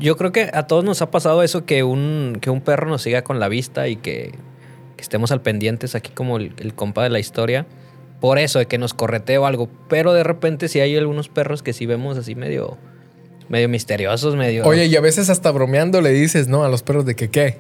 [0.01, 3.03] Yo creo que a todos nos ha pasado eso que un, que un perro nos
[3.03, 4.33] siga con la vista y que,
[4.97, 7.67] que estemos al pendientes aquí como el, el compa de la historia.
[8.21, 9.69] Por eso, de que nos corretee o algo.
[9.89, 12.77] Pero de repente sí hay algunos perros que sí vemos así medio,
[13.49, 14.65] medio misteriosos, medio...
[14.67, 16.65] Oye, y a veces hasta bromeando le dices, ¿no?
[16.65, 17.59] A los perros de que qué.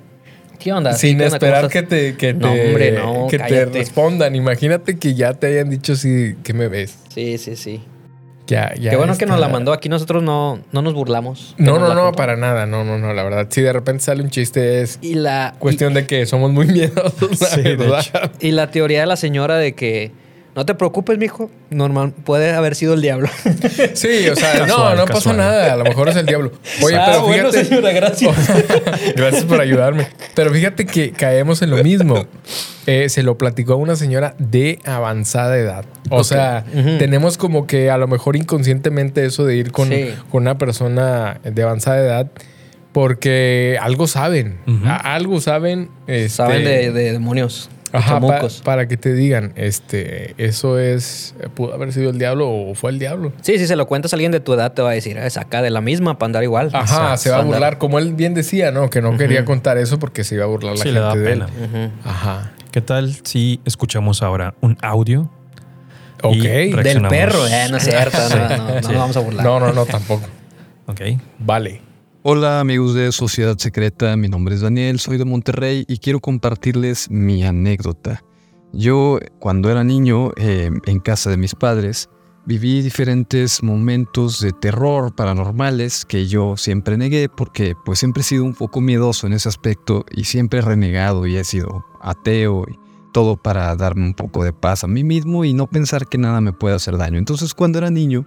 [0.61, 0.93] ¿qué onda?
[0.93, 1.39] Sin ¿Qué onda?
[1.39, 4.37] ¿Cómo esperar que te, que No, te, hombre, no, que te respondan.
[4.37, 6.99] Imagínate que ya te hayan dicho sí, que me ves.
[7.13, 7.83] Sí, sí, sí.
[8.47, 9.73] Ya, ya Qué bueno que nos la mandó.
[9.73, 11.55] Aquí nosotros no, no nos burlamos.
[11.57, 12.17] No, no, no, contó.
[12.17, 12.67] para nada.
[12.67, 13.13] No, no, no.
[13.15, 16.51] La verdad, si de repente sale un chiste es Y la, cuestión de que somos
[16.51, 17.63] muy miedosos, Sí,
[18.41, 20.11] y la teoría de la señora de que
[20.57, 21.51] no te preocupes, mijo.
[21.71, 23.29] Normal, puede haber sido el diablo.
[23.95, 25.37] Sí, o sea, no, Casual, no pasa casual.
[25.37, 25.73] nada.
[25.73, 26.53] A lo mejor es el diablo.
[26.83, 27.65] Oye, Ah, pero bueno, fíjate.
[27.69, 28.37] señora, gracias.
[29.17, 30.07] Gracias por ayudarme.
[30.35, 32.27] Pero fíjate que caemos en lo mismo.
[32.87, 35.85] Eh, se lo platicó a una señora de avanzada edad.
[36.11, 36.65] O sea,
[36.99, 40.11] tenemos como que a lo mejor inconscientemente eso de ir con, Sí.
[40.31, 42.31] con una persona de avanzada edad
[42.93, 44.59] porque algo saben.
[45.05, 45.91] Algo saben.
[46.07, 47.71] este, Saben de, de demonios.
[47.93, 52.75] Ajá, pa- para que te digan, este, eso es, pudo haber sido el diablo o
[52.75, 53.33] fue el diablo.
[53.43, 55.29] Sí, si se lo cuentas a alguien de tu edad, te va a decir, "Ah,
[55.29, 56.71] saca de la misma para andar igual.
[56.73, 57.79] Ajá, O sea, se va a andar- burlar.
[57.79, 58.91] Como él bien decía, ¿no?
[58.91, 61.15] Que no quería contar eso porque se iba a burlar la Sí, gente le da
[61.15, 61.47] de pena.
[61.75, 61.91] él.
[62.05, 62.53] Ajá.
[62.71, 65.29] ¿Qué tal si escuchamos ahora un audio?
[66.23, 66.35] Ok.
[66.37, 68.19] Del perro, eh, no es cierto.
[68.31, 68.89] No, no, no, Sí.
[68.89, 69.45] nos vamos a burlar.
[69.45, 70.27] No, no, no, tampoco.
[70.87, 71.01] Ok.
[71.39, 71.81] Vale.
[72.23, 77.11] Hola amigos de Sociedad Secreta, mi nombre es Daniel, soy de Monterrey y quiero compartirles
[77.11, 78.23] mi anécdota.
[78.75, 82.11] Yo cuando era niño eh, en casa de mis padres
[82.45, 88.45] viví diferentes momentos de terror paranormales que yo siempre negué porque pues siempre he sido
[88.45, 92.79] un poco miedoso en ese aspecto y siempre he renegado y he sido ateo y
[93.15, 96.43] todo para darme un poco de paz a mí mismo y no pensar que nada
[96.43, 97.17] me puede hacer daño.
[97.17, 98.27] Entonces cuando era niño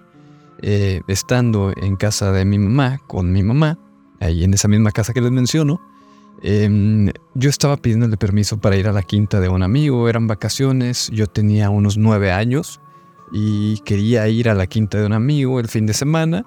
[0.63, 3.77] eh, estando en casa de mi mamá, con mi mamá,
[4.19, 5.81] ahí en esa misma casa que les menciono,
[6.41, 11.09] em, yo estaba pidiéndole permiso para ir a la quinta de un amigo, eran vacaciones,
[11.11, 12.79] yo tenía unos nueve años
[13.33, 16.45] y quería ir a la quinta de un amigo el fin de semana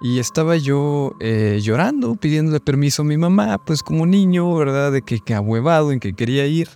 [0.00, 4.90] y estaba yo eh, llorando, pidiéndole permiso a mi mamá, pues como niño, ¿verdad?
[4.90, 6.68] De que, que ahuevado en que quería ir.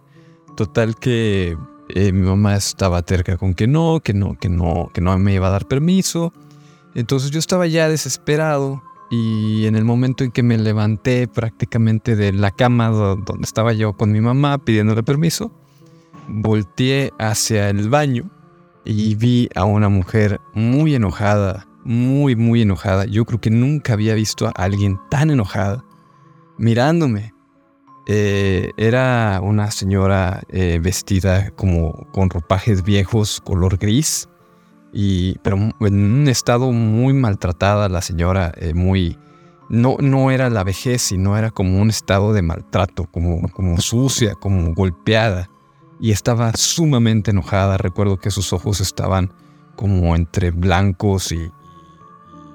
[0.54, 1.56] Total que
[1.88, 5.32] eh, mi mamá estaba terca con que no, que no, que no, que no me
[5.32, 6.34] iba a dar permiso.
[6.94, 12.32] Entonces yo estaba ya desesperado y en el momento en que me levanté prácticamente de
[12.32, 15.52] la cama do- donde estaba yo con mi mamá pidiéndole permiso,
[16.28, 18.30] volteé hacia el baño
[18.84, 23.04] y vi a una mujer muy enojada, muy, muy enojada.
[23.06, 25.84] Yo creo que nunca había visto a alguien tan enojada
[26.58, 27.32] mirándome.
[28.06, 34.28] Eh, era una señora eh, vestida como con ropajes viejos color gris
[34.96, 35.72] y pero en
[36.20, 39.18] un estado muy maltratada la señora eh, muy
[39.68, 44.34] no no era la vejez sino era como un estado de maltrato como como sucia
[44.36, 45.50] como golpeada.
[46.00, 47.76] Y estaba sumamente enojada.
[47.78, 49.32] Recuerdo que sus ojos estaban
[49.76, 51.50] como entre blancos y,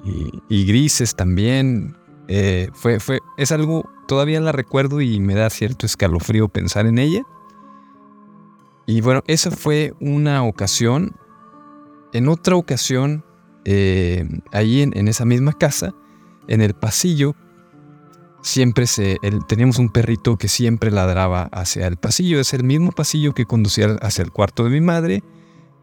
[0.04, 1.96] y- y grises también.
[2.28, 6.98] Eh, fue fue es algo todavía la recuerdo y me da cierto escalofrío pensar en
[6.98, 7.22] ella.
[8.86, 11.16] Y bueno esa fue una ocasión
[12.12, 13.24] en otra ocasión,
[13.64, 15.94] eh, ahí en, esa misma casa,
[16.48, 17.34] en el pasillo,
[18.42, 19.18] siempre se.
[19.48, 22.40] teníamos un perrito que siempre ladraba hacia el pasillo.
[22.40, 25.22] Es el mismo pasillo que conducía hacia el cuarto de mi madre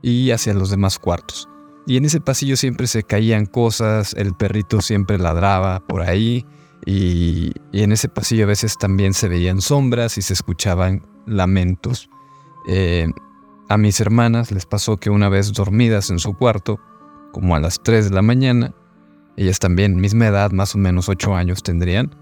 [0.01, 1.47] y hacia los demás cuartos.
[1.85, 6.45] Y en ese pasillo siempre se caían cosas, el perrito siempre ladraba por ahí.
[6.85, 12.09] Y, y en ese pasillo a veces también se veían sombras y se escuchaban lamentos.
[12.67, 13.07] Eh,
[13.69, 16.79] a mis hermanas les pasó que una vez dormidas en su cuarto,
[17.31, 18.73] como a las 3 de la mañana,
[19.35, 22.15] ellas también, misma edad, más o menos 8 años tendrían,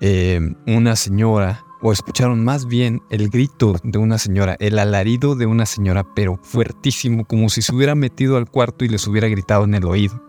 [0.00, 5.46] eh, una señora, o escucharon más bien el grito de una señora, el alarido de
[5.46, 9.64] una señora, pero fuertísimo, como si se hubiera metido al cuarto y les hubiera gritado
[9.64, 10.22] en el oído.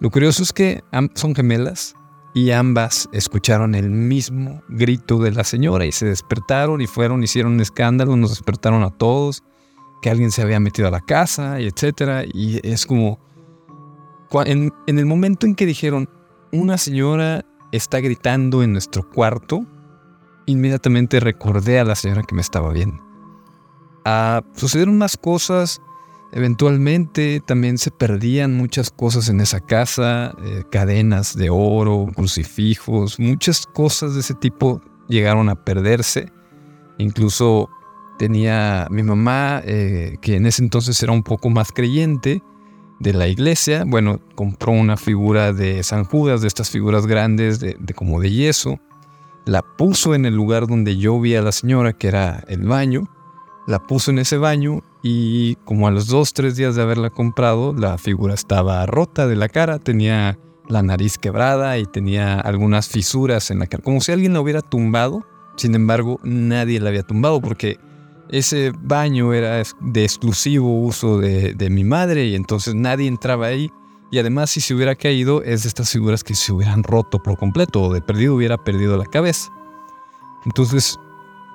[0.00, 0.82] Lo curioso es que
[1.14, 1.94] son gemelas
[2.34, 7.52] y ambas escucharon el mismo grito de la señora y se despertaron y fueron, hicieron
[7.52, 9.44] un escándalo, nos despertaron a todos
[10.02, 12.24] que alguien se había metido a la casa y etcétera.
[12.24, 13.18] Y es como.
[14.44, 16.08] En, en el momento en que dijeron,
[16.52, 19.64] una señora está gritando en nuestro cuarto,
[20.46, 23.02] inmediatamente recordé a la señora que me estaba viendo.
[24.04, 25.80] Ah, sucedieron más cosas.
[26.32, 33.66] Eventualmente también se perdían muchas cosas en esa casa, eh, cadenas de oro, crucifijos, muchas
[33.66, 36.32] cosas de ese tipo llegaron a perderse.
[36.96, 37.68] Incluso
[38.22, 42.40] tenía mi mamá, eh, que en ese entonces era un poco más creyente
[43.00, 47.76] de la iglesia, bueno, compró una figura de San Judas, de estas figuras grandes, de,
[47.80, 48.78] de como de yeso,
[49.44, 53.10] la puso en el lugar donde yo vi a la señora, que era el baño,
[53.66, 57.74] la puso en ese baño y como a los dos, tres días de haberla comprado,
[57.74, 63.50] la figura estaba rota de la cara, tenía la nariz quebrada y tenía algunas fisuras
[63.50, 65.26] en la cara, como si alguien la hubiera tumbado.
[65.56, 67.78] Sin embargo, nadie la había tumbado porque
[68.32, 73.70] ese baño era de exclusivo uso de, de mi madre y entonces nadie entraba ahí
[74.10, 77.38] Y además, si se hubiera caído, es de estas figuras que se hubieran roto por
[77.38, 79.50] completo o de perdido hubiera perdido la cabeza.
[80.44, 80.98] Entonces,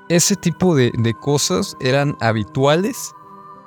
[0.10, 3.14] ese tipo de, de cosas eran habituales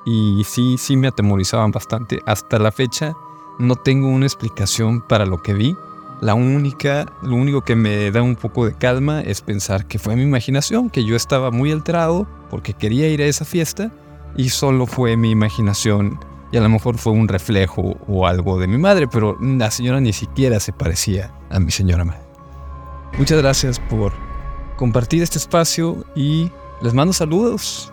[0.04, 2.18] y sí, sí me atemorizaban bastante.
[2.26, 3.14] Hasta la fecha
[3.60, 5.76] no tengo una explicación para lo que vi.
[6.20, 10.16] La única, lo único que me da un poco de calma es pensar que fue
[10.16, 13.90] mi imaginación, que yo estaba muy alterado porque quería ir a esa fiesta
[14.36, 16.20] y solo fue mi imaginación
[16.52, 20.00] y a lo mejor fue un reflejo o algo de mi madre, pero la señora
[20.00, 22.20] ni siquiera se parecía a mi señora madre.
[23.16, 24.12] Muchas gracias por
[24.76, 26.50] compartir este espacio y
[26.82, 27.92] les mando saludos.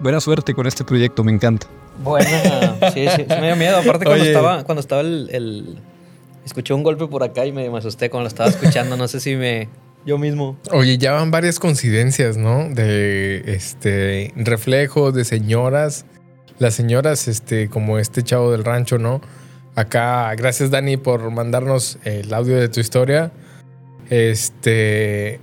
[0.00, 1.66] Buena suerte con este proyecto, me encanta.
[2.04, 2.28] Bueno,
[2.92, 3.78] sí, sí, sí me dio miedo.
[3.78, 4.32] Aparte, cuando Oye.
[4.32, 5.78] estaba, cuando estaba el, el-
[6.46, 8.96] Escuché un golpe por acá y me, me asusté cuando lo estaba escuchando.
[8.96, 9.68] No sé si me.
[10.06, 10.56] Yo mismo.
[10.72, 12.68] Oye, ya van varias coincidencias, ¿no?
[12.70, 16.06] De este reflejos de señoras.
[16.58, 19.20] Las señoras, este, como este chavo del rancho, ¿no?
[19.74, 23.30] Acá, gracias Dani por mandarnos el audio de tu historia.
[24.08, 25.40] Este,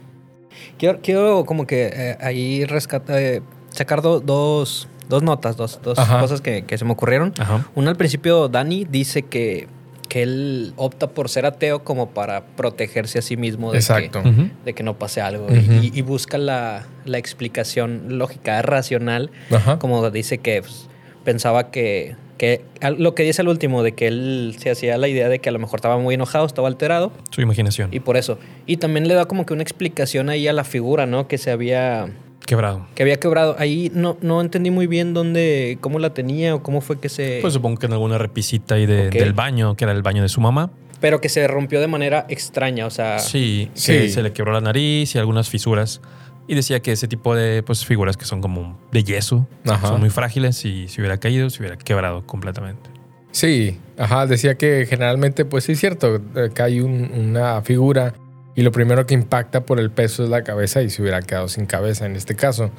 [0.78, 3.20] Quiero, quiero como que eh, ahí rescatar.
[3.20, 7.34] eh, sacar do- dos, dos notas, dos, dos cosas que, que se me ocurrieron.
[7.38, 7.66] Ajá.
[7.76, 9.68] Una al principio, Dani dice que,
[10.14, 14.22] que él opta por ser ateo como para protegerse a sí mismo de, exacto.
[14.22, 15.48] que, de que no pase algo.
[15.50, 19.32] Y, y busca la, la explicación lógica, racional
[19.80, 20.88] como dice que pues,
[21.24, 22.62] pensaba que, que
[22.96, 25.52] lo que dice al último, de que él se hacía la idea de que a
[25.52, 27.90] lo mejor estaba muy enojado, estaba alterado, Su imaginación.
[27.92, 28.38] y por eso.
[28.68, 31.28] Y también le da como que una explicación ahí a la figura, ¿no?
[31.28, 32.10] Que se había,
[32.46, 32.86] Quebrado.
[32.96, 33.56] que había quebrado.
[33.58, 37.40] Ahí no, no entendí muy bien dónde, cómo la tenía o cómo fue que se...
[37.42, 40.30] Pues supongo que en alguna repisita ahí de- del baño, que era el baño de
[40.30, 40.72] su mamá.
[41.00, 43.20] pero que se rompió de manera extraña, o sea...
[43.20, 43.92] Sí, Sí.
[43.94, 46.00] que se le quebró la nariz y algunas fisuras.
[46.48, 49.88] Y decía que ese tipo de pues, figuras que son como de yeso, Ajá.
[49.88, 52.90] son muy frágiles y si hubiera caído, se hubiera quebrado completamente.
[53.32, 58.14] Sí, ajá, decía que generalmente, pues sí es cierto, eh, cae un- una figura
[58.56, 61.48] y lo primero que impacta por el peso es la cabeza y se hubiera quedado
[61.48, 62.72] sin cabeza en este caso.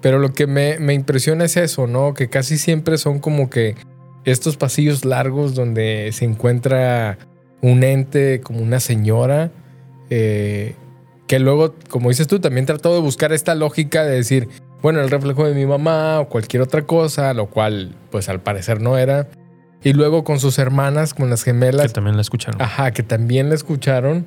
[0.00, 2.14] Pero lo que me, me impresiona es eso, ¿no?
[2.14, 3.76] Que casi siempre son como que
[4.24, 7.18] estos pasillos largos donde se encuentra
[7.62, 9.50] un ente como una señora,
[10.10, 10.74] eh,
[11.26, 14.48] que luego, como dices tú, también trató de buscar esta lógica de decir,
[14.82, 18.80] bueno, el reflejo de mi mamá o cualquier otra cosa, lo cual pues al parecer
[18.80, 19.28] no era.
[19.82, 22.60] Y luego con sus hermanas, con las Que gemelas, también la escucharon.
[22.60, 24.26] ajá, que también la escucharon.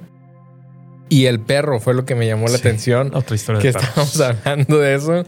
[1.09, 2.67] Y el perro fue lo que me llamó la Sí.
[2.67, 5.23] atención, Otra historia que de estábamos hablando de eso.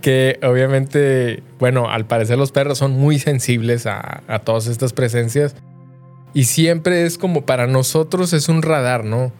[0.00, 5.56] Que obviamente, bueno, al parecer los perros son muy sensibles a, a todas estas presencias.
[6.32, 9.32] Y siempre es como para nosotros es un radar, ¿no?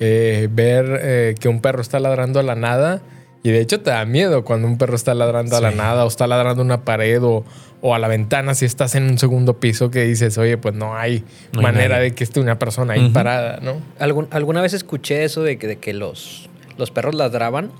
[0.00, 3.02] Eh, ver eh, que un perro está ladrando a la nada.
[3.44, 6.08] Y de hecho te da miedo cuando un perro está ladrando a la nada o
[6.08, 7.44] está ladrando a una pared o,
[7.82, 10.96] o a la ventana si estás en un segundo piso que dices, oye, pues no
[10.96, 11.22] hay
[11.52, 13.74] No manera de que esté una persona ahí parada, ¿no?
[13.98, 17.70] Algún- alguna vez escuché eso de que, de que los, los perros ladraban,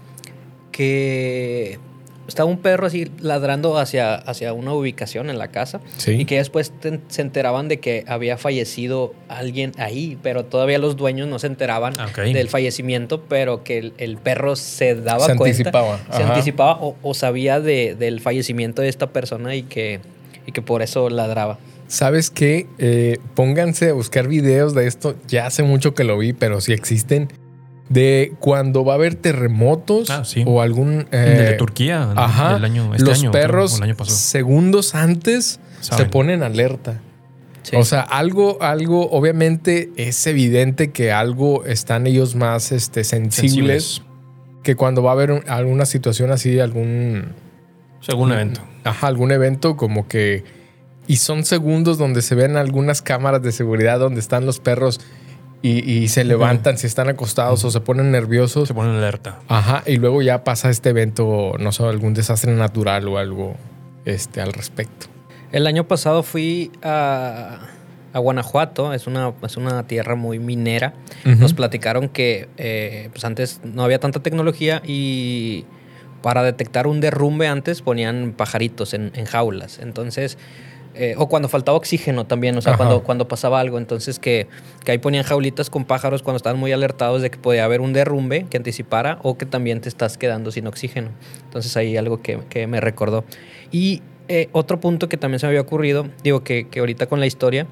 [0.71, 1.79] que
[2.29, 6.13] estaba un perro así ladrando hacia, hacia una ubicación en la casa Sí.
[6.13, 10.97] y que después te- se enteraban de que había fallecido alguien ahí, pero todavía los
[10.97, 15.37] dueños no se enteraban Ah, del fallecimiento, pero que el, el perro se daba Se
[15.37, 16.33] cuenta, anticipaba, se ajá.
[16.35, 20.01] anticipaba o, o sabía de- del fallecimiento de esta persona y que,
[20.47, 21.59] y que por eso ladraba.
[21.87, 22.67] ¿Sabes qué?
[22.79, 25.15] Eh, pónganse a buscar videos de esto.
[25.29, 27.29] Ya hace mucho que lo vi, pero sí existen.
[27.89, 30.43] De cuando va a haber terremotos Ah, sí.
[30.47, 31.07] o algún...
[31.11, 32.13] El eh, de Turquía.
[32.17, 32.57] Ajá.
[32.57, 34.17] El año, este los año, perros o el año pasado.
[34.17, 37.01] segundos antes se ponen alerta.
[37.63, 37.77] Sí.
[37.77, 44.03] O sea, algo, algo, obviamente es evidente que algo están ellos más este, sensibles,
[44.63, 47.33] que cuando va a haber un- alguna situación así, algún,
[48.01, 48.61] Según evento.
[48.85, 50.45] ajá, algún evento como que...
[51.07, 55.01] Y son segundos donde se ven algunas cámaras de seguridad donde están los perros
[55.63, 58.69] y, y se levantan si están acostados o se ponen nerviosos.
[58.69, 59.41] Se ponen alerta.
[59.49, 63.57] Ajá, y luego ya pasa este evento, no sé, algún desastre natural o algo
[64.05, 65.07] este, al respecto.
[65.53, 67.61] El año pasado fui a,
[68.13, 70.95] a Guanajuato, es una, es una tierra muy minera.
[71.25, 75.65] Nos platicaron que eh, pues antes no había tanta tecnología y
[76.23, 79.79] para detectar un derrumbe antes ponían pajaritos en, en jaulas.
[79.79, 80.39] Entonces,
[80.95, 82.79] eh, o cuando faltaba oxígeno también, o sea, Ajá.
[82.79, 83.79] cuando, cuando pasaba algo.
[83.79, 84.47] Entonces, que,
[84.85, 87.93] que ahí ponían jaulitas con pájaros cuando estaban muy alertados de que podía haber un
[87.93, 91.11] derrumbe que anticipara o que también te estás quedando sin oxígeno.
[91.45, 93.25] Entonces, ahí algo que, que me recordó.
[93.73, 97.21] Y eh, otro punto que también se me había ocurrido, digo que, que ahorita con
[97.21, 97.67] la historia,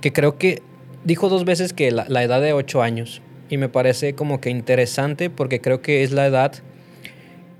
[0.00, 0.62] que creo que
[1.04, 3.22] dijo dos veces que la, la edad de 8 años.
[3.50, 6.52] Y me parece como que interesante porque creo que es la edad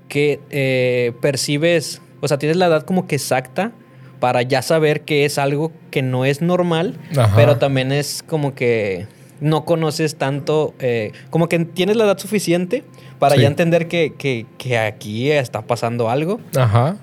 [0.07, 3.71] que eh, percibes, o sea, tienes la edad como que exacta
[4.19, 7.33] para ya saber que es algo que no es normal, Ajá.
[7.35, 9.07] pero también es como que
[9.39, 12.83] no conoces tanto, eh, como que tienes la edad suficiente
[13.19, 13.41] para Sí.
[13.41, 16.39] ya entender que, que- que aquí está pasando algo.
[16.57, 16.97] Ajá.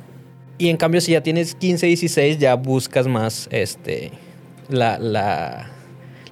[0.58, 4.10] Y en cambio, si ya tienes 15, 16, ya buscas más este,
[4.68, 5.70] la, la,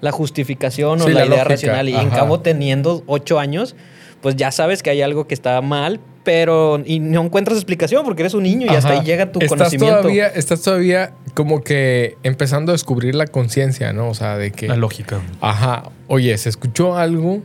[0.01, 1.89] la justificación o la, la idea lógica, racional.
[1.89, 3.75] Y en cabo, teniendo 8 años,
[4.21, 8.23] pues ya sabes que hay algo que está mal, pero y no encuentras explicación porque
[8.23, 10.01] eres un niño y hasta ahí llega tu estás conocimiento.
[10.01, 14.09] Todavía, estás todavía como que empezando a descubrir la conciencia, ¿no?
[14.09, 14.67] O sea, de que.
[14.67, 15.21] La lógica.
[15.41, 15.85] Ajá.
[16.09, 17.41] Oye, se escuchó algo,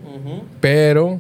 [0.62, 1.20] pero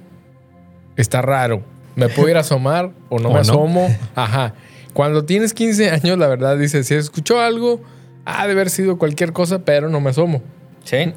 [0.96, 1.62] está raro.
[1.96, 3.42] ¿Me puedo ir a asomar o no O me no.
[3.42, 3.96] asomo?
[4.16, 4.54] Ajá.
[4.94, 7.82] Cuando tienes 15 años, la verdad, dices, si escuchó algo,
[8.26, 10.42] ha de haber sido cualquier cosa, pero no me asomo.
[10.90, 10.98] Sí.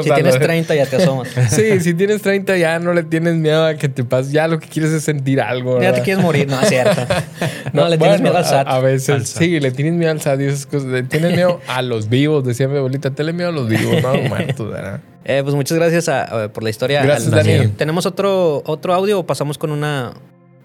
[0.00, 1.28] Si sea, tienes no- 30 ya te asomas.
[1.50, 4.32] Sí, si tienes 30 ya no le tienes miedo a que te pase.
[4.32, 5.82] Ya lo que quieres es sentir algo.
[5.82, 7.02] ya te quieres morir, no es cierto.
[7.74, 8.66] No, le tienes miedo al a- SAT.
[8.68, 9.42] A, veces, Al SAT.
[9.42, 10.88] sí, le tienes miedo al SAT y esas cosas.
[10.88, 13.10] Le tienes miedo a los vivos, decía mi abuelita.
[13.10, 15.00] Tenle miedo a los vivos, no a los muertos, ¿verdad?
[15.24, 17.02] Eh, pues muchas gracias a- a- por la historia.
[17.02, 17.72] Gracias, Al- Daniel.
[17.76, 20.12] ¿Tenemos otro, otro audio o pasamos con una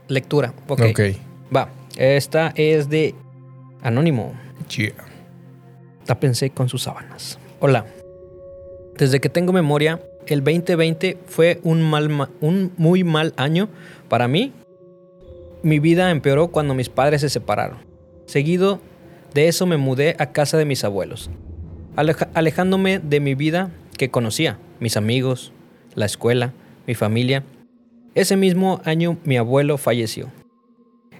[0.08, 0.54] lectura?
[0.68, 0.82] Ok.
[0.92, 1.00] Ok.
[1.56, 1.70] Va.
[1.98, 3.16] Esta es de
[3.82, 4.34] Anónimo.
[4.78, 4.94] Yeah.
[6.06, 7.40] Tápense con sus sábanas.
[7.60, 7.86] Hola.
[9.00, 13.70] Desde que tengo memoria, el 2020 fue un, mal, ma- un muy mal año
[14.10, 14.52] para mí.
[15.64, 17.78] Mi vida empeoró cuando mis padres se separaron.
[18.26, 18.80] Seguido
[19.34, 21.30] de eso me mudé a casa de mis abuelos,
[22.34, 25.52] alejándome de mi vida que conocía, mis amigos,
[25.96, 26.54] la escuela,
[26.86, 27.44] mi familia.
[28.16, 30.28] Ese mismo año mi abuelo falleció.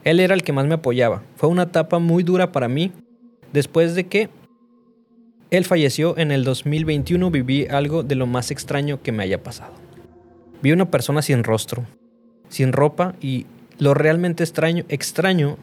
[0.04, 1.24] Él era el que más me apoyaba.
[1.36, 2.92] Fue una etapa muy dura para mí.
[3.54, 4.30] Después de que
[5.52, 9.74] él falleció en el 2021 viví algo de lo más extraño que me haya pasado.
[10.62, 11.86] Vi una persona sin rostro,
[12.50, 13.48] sin ropa y
[13.80, 15.58] lo realmente extraño, extraño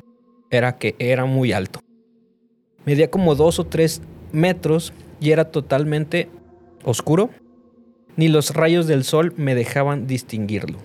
[0.51, 1.81] era que era muy alto.
[2.85, 6.29] Medía como dos o tres metros y era totalmente
[6.85, 7.31] oscuro.
[8.17, 10.79] Ni los rayos del sol me dejaban distinguirlo.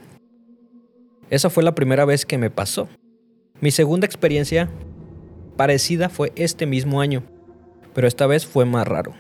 [1.30, 2.90] Esa fue la primera vez que me pasó.
[3.62, 4.70] Mi segunda experiencia
[5.56, 7.24] parecida fue este mismo año,
[7.94, 9.14] pero esta vez fue más raro.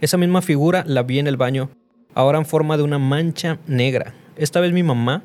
[0.00, 1.70] Esa misma figura la vi en el baño,
[2.14, 4.14] ahora en forma de una mancha negra.
[4.36, 5.24] Esta vez mi mamá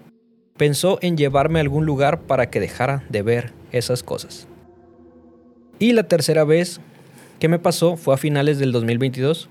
[0.57, 4.47] pensó en llevarme a algún lugar para que dejara de ver esas cosas.
[5.79, 6.79] Y la tercera vez
[7.39, 9.49] que me pasó fue a finales del 2022.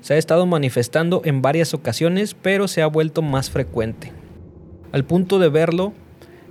[0.00, 4.12] Se ha estado manifestando en varias ocasiones, pero se ha vuelto más frecuente.
[4.92, 5.92] Al punto de verlo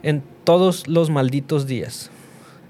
[0.03, 2.09] en todos los malditos días.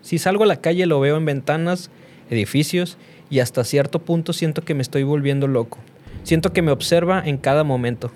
[0.02, 1.90] Si salgo a la calle lo veo en ventanas,
[2.30, 2.98] edificios
[3.32, 5.80] y hasta cierto punto siento que me estoy volviendo loco.
[6.24, 8.12] Siento que me observa en cada momento.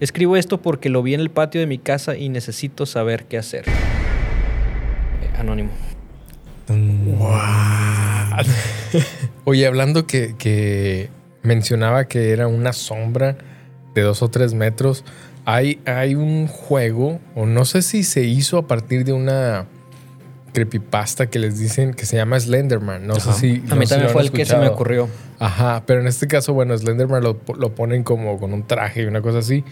[0.00, 3.38] Escribo esto porque lo vi en el patio de mi casa y necesito saber qué
[3.38, 3.64] hacer.
[3.68, 5.70] Eh, anónimo.
[9.44, 11.08] Oye, hablando que, que
[11.42, 13.36] mencionaba que era una sombra
[13.94, 15.04] de dos o tres metros,
[15.44, 19.66] hay, hay un juego, o no sé si se hizo a partir de una
[20.52, 23.06] creepypasta que les dicen que se llama Slenderman.
[23.06, 23.32] No Ajá.
[23.32, 23.62] sé si.
[23.70, 25.08] A mí también fue el que se me ocurrió.
[25.38, 29.06] Ajá, pero en este caso, bueno, Slenderman lo, lo ponen como con un traje y
[29.06, 29.64] una cosa así.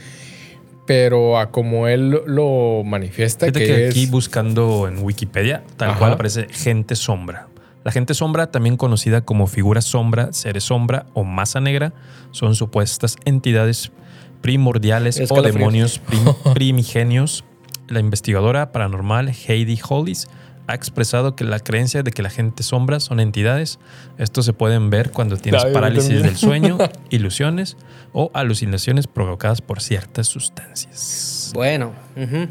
[0.87, 3.91] Pero a como él lo- manifiesta, Fíjate que, que es.
[3.95, 5.99] aquí buscando en Wikipedia, tal Ajá.
[5.99, 7.49] cual aparece gente sombra.
[7.85, 11.93] La gente sombra, también conocida como figura sombra, seres sombra o masa negra,
[12.33, 13.93] son supuestas entidades
[14.41, 17.45] primordiales o demonios prim- primigenios.
[17.89, 20.29] La investigadora paranormal Heidi Hollis
[20.69, 23.79] ha expresado que la creencia de que la gente sombra son entidades,
[24.19, 26.77] estos se pueden ver cuando tienes parálisis del sueño,
[27.11, 27.79] ilusiones
[28.13, 31.53] o alucinaciones provocadas por ciertas sustancias.
[31.55, 31.95] Bueno.
[32.15, 32.49] ujú.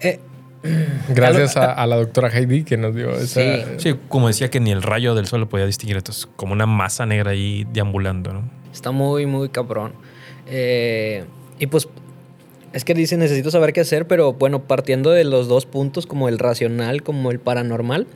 [0.00, 0.20] Eh,
[1.08, 3.40] Gracias a, a la doctora Heidi que nos dio esa.
[3.40, 3.62] Sí.
[3.78, 6.66] Sí, como decía que ni el rayo del sol lo podía distinguir, entonces como una
[6.66, 8.50] masa negra ahí deambulando, ¿no?
[8.70, 9.92] Está muy, muy cabrón.
[10.46, 11.24] Eh,
[11.58, 11.88] y pues,
[12.74, 16.28] es que dice, necesito saber qué hacer, pero bueno, partiendo de los dos puntos, como
[16.28, 18.06] el racional, como el paranormal,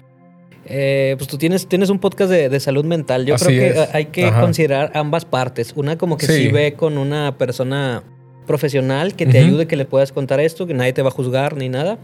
[0.67, 3.25] eh, pues tú tienes, tienes un podcast de, de salud mental.
[3.25, 3.95] Yo Así creo que es.
[3.95, 4.41] hay que Ajá.
[4.43, 5.73] considerar ambas partes.
[5.77, 6.33] Una como que sí.
[6.35, 6.49] Sí.
[6.49, 8.03] ve con una persona
[8.47, 9.47] profesional que te Ujú.
[9.47, 11.99] ayude, que le puedas contar esto, que nadie te va a juzgar ni nada.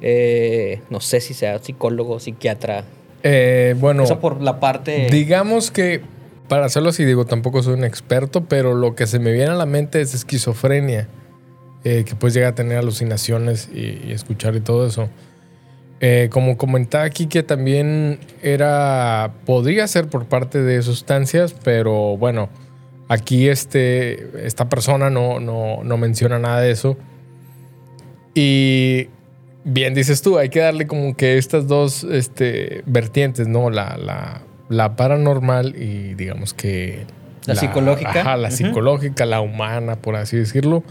[0.00, 2.84] Eh, no sé si sea psicólogo, psiquiatra.
[3.24, 5.08] Eh, bueno, Eso por la parte...
[5.10, 6.00] digamos que
[6.48, 9.54] para hacerlo así, digo, tampoco soy un experto, pero lo que se me viene a
[9.54, 11.08] la mente es esquizofrenia,
[11.88, 15.08] eh, que pues llega a tener alucinaciones y, y escuchar y todo eso.
[16.00, 22.48] Eh, como comentaba aquí que también era, podría ser por parte de sustancias, pero bueno,
[23.08, 26.96] aquí este, esta persona no, no, no menciona nada de eso.
[28.34, 29.08] Y
[29.64, 33.70] bien dices tú, hay que darle como que estas dos este, vertientes, ¿no?
[33.70, 37.06] La, la la paranormal y digamos que...
[37.46, 38.20] La psicológica.
[38.20, 40.82] Ajá, la psicológica, la humana, por así decirlo.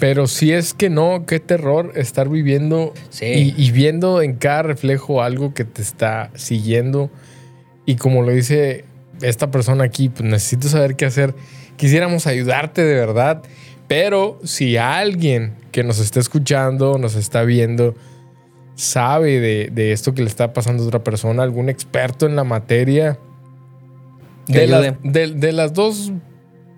[0.00, 3.54] Pero si es que no, qué terror estar viviendo Sí.
[3.56, 7.10] y, y viendo en cada reflejo algo que te está siguiendo.
[7.86, 8.84] Y como lo dice
[9.22, 11.34] esta persona aquí, pues necesito saber qué hacer.
[11.76, 13.42] Quisiéramos ayudarte de verdad.
[13.86, 17.94] Pero si alguien que nos está escuchando, nos está viendo,
[18.76, 22.44] sabe de, de esto que le está pasando a otra persona, algún experto en la
[22.44, 23.18] materia,
[24.48, 26.12] de las dos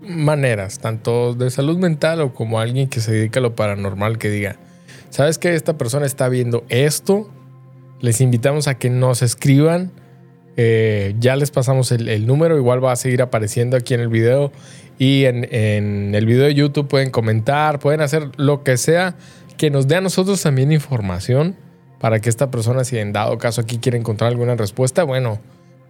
[0.02, 4.30] maneras, tanto de salud mental o como alguien que se dedica a lo paranormal, que
[4.30, 4.56] diga,
[5.10, 7.30] ¿sabes que esta persona está viendo esto?
[8.00, 9.92] Les invitamos a que nos escriban.
[10.58, 14.52] Eh, ya les pasamos el, número, igual va a seguir apareciendo aquí en el video.
[14.98, 19.16] Y en, en el video de YouTube pueden comentar, pueden hacer lo que sea
[19.56, 21.56] que nos dé a nosotros también información
[21.98, 25.38] para que esta persona, si en dado caso aquí quiere encontrar alguna respuesta, bueno,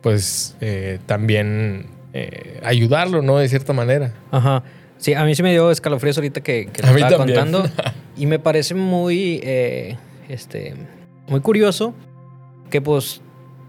[0.03, 1.87] pues eh, también
[2.17, 3.39] eh, ayudarlo, ¿no?
[3.39, 4.13] De cierta manera.
[4.31, 4.63] Aja.
[4.99, 7.39] Sí, a mí sí me dio escalofríos ahorita que, que A mí estaba también.
[7.41, 7.69] contando.
[8.19, 9.97] Y me parece muy, eh,
[10.31, 10.75] este,
[11.29, 11.93] muy curioso
[12.71, 13.21] que pues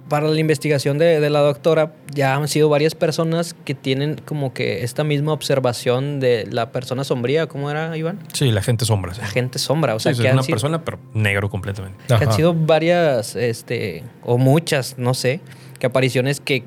[0.07, 4.53] para la investigación de, de la doctora ya han sido varias personas que tienen como
[4.53, 7.47] que esta misma observación de la persona sombría.
[7.47, 8.19] ¿Cómo era, Iván?
[8.31, 9.13] Sí, la gente sombra.
[9.13, 9.19] sí.
[9.19, 9.95] La gente sombra.
[9.95, 11.99] O Sí, sea, es que han una sido- persona, pero negro completamente.
[12.07, 12.31] que han Ajá.
[12.31, 15.41] sido varias, este, o muchas, no sé,
[15.77, 16.63] que apariciones que,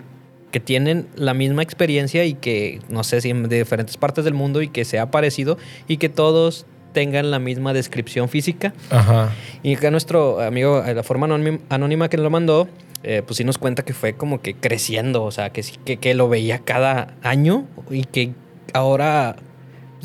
[0.50, 4.62] que tienen la misma experiencia y que, no sé si de diferentes partes del mundo
[4.62, 8.74] y que se ha parecido y que todos tengan la misma descripción física.
[8.90, 9.32] Ajá.
[9.62, 11.26] Y acá nuestro amigo, eh, la forma
[11.68, 12.68] anónima, que nos lo mandó,
[13.02, 16.14] eh, pues sí nos cuenta que fue como que creciendo, o sea, que, que, que
[16.14, 18.32] lo veía cada año y que
[18.72, 19.36] ahora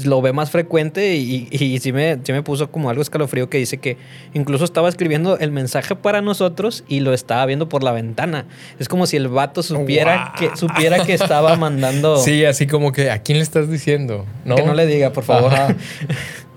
[0.04, 3.58] lo ve más frecuente y, y sí, me, sí me puso como algo escalofrío que
[3.58, 3.98] dice que
[4.34, 8.46] incluso estaba escribiendo el mensaje para nosotros y lo estaba viendo por la ventana.
[8.80, 12.18] Es como si el vato supiera, que, supiera que estaba mandando...
[12.26, 14.26] Sí, así como que, ¿a quién le estás diciendo?
[14.44, 15.52] Que no le diga, por favor.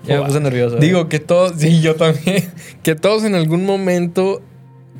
[0.05, 0.77] Ya me puse nervioso.
[0.77, 2.49] Digo que todos, sí, yo también,
[2.83, 4.41] que todos en algún momento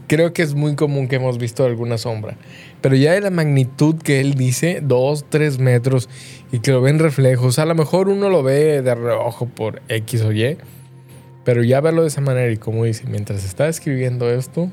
[0.09, 2.35] creo que es muy común que hemos visto alguna sombra.
[2.81, 6.09] Pero ya de la magnitud que él dice, dos, tres metros,
[6.51, 10.23] y que lo ven reflejos, a lo mejor uno lo ve de reojo por X
[10.23, 10.57] o Y,
[11.45, 14.69] pero ya verlo de esa manera y como dice, mientras está escribiendo esto,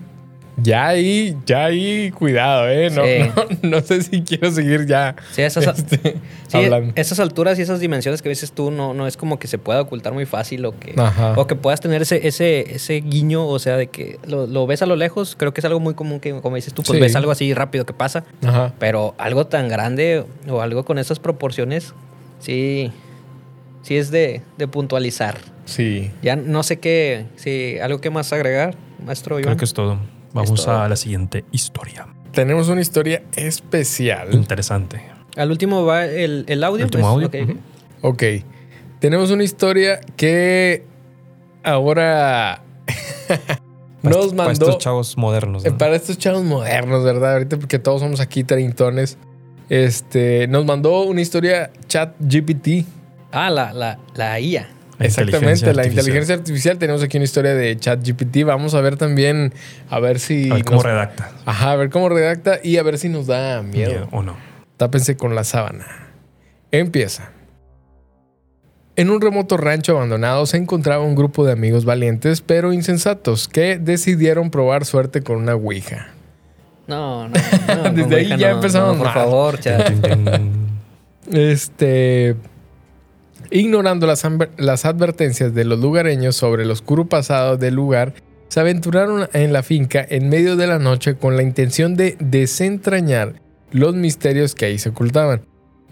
[0.57, 2.89] ya ahí, ya ahí, cuidado, ¿eh?
[2.91, 3.59] No, Sí.
[3.63, 6.17] no, no sé si quiero seguir ya Sí, esas, este,
[6.49, 6.93] Sí, hablando.
[6.97, 9.81] esas alturas y esas dimensiones que dices tú no, no es como que se pueda
[9.83, 11.35] ocultar muy fácil o que, Ajá.
[11.37, 14.81] o que puedas tener ese, ese, ese guiño, o sea, de que lo, lo ves
[14.83, 17.03] a lo lejos, creo que es algo muy común que, como dices tú, pues Sí.
[17.03, 18.73] ves algo así rápido que pasa, Ajá.
[18.79, 21.93] pero algo tan grande o algo con esas proporciones,
[22.39, 22.93] sí,
[23.83, 25.37] sí es de, de puntualizar.
[25.67, 26.11] Sí.
[26.23, 29.45] Ya no sé qué, si algo que más agregar, maestro Iván.
[29.45, 29.99] Creo que es todo.
[30.45, 32.07] Vamos a la siguiente historia.
[32.33, 34.29] Tenemos una historia especial.
[34.35, 35.03] Interesante.
[35.37, 36.85] Al último va el, el audio.
[36.85, 37.43] Último pues, audio.
[37.43, 37.59] ok,
[38.03, 38.23] ok.
[39.01, 40.85] Tenemos una historia que
[41.63, 42.63] ahora
[44.03, 45.65] nos estos- Para mandó estos chavos modernos.
[45.65, 45.79] eh, ¿no?
[45.79, 47.35] para estos chavos modernos, ¿verdad?
[47.35, 49.19] Ahorita porque todos somos aquí treintones.
[49.69, 52.87] Este, nos mandó una historia chat GPT.
[53.33, 54.69] Ah, la, la, la IA.
[54.99, 56.79] La Exactamente, inteligencia la inteligencia artificial.
[56.79, 58.45] Tenemos aquí una historia de chat GPT.
[58.45, 59.53] Vamos a ver también,
[59.91, 60.51] a ver si...
[60.51, 61.31] A ver cómo nos- redacta.
[61.45, 63.91] Ajá, a ver cómo redacta y a ver si nos da miedo.
[63.91, 64.37] Miedo o no.
[64.79, 65.87] Tápense con la sábana.
[66.71, 67.31] Empieza.
[68.97, 73.79] En un remoto rancho abandonado se encontraba un grupo de amigos valientes pero insensatos que
[73.79, 76.09] decidieron probar suerte con una ouija.
[76.87, 77.35] No, no,
[77.85, 77.91] no.
[77.93, 79.15] Desde ahí Ouija ya no, empezamos no, Por mal.
[79.15, 79.93] favor, chat.
[81.33, 82.37] Este.
[83.51, 84.27] Ignorando las,
[84.57, 88.15] las advertencias de los lugareños sobre el oscuro pasado del lugar,
[88.49, 93.35] se aventuraron en la finca en medio de la noche con la intención de desentrañar
[93.73, 95.43] los misterios que ahí se ocultaban.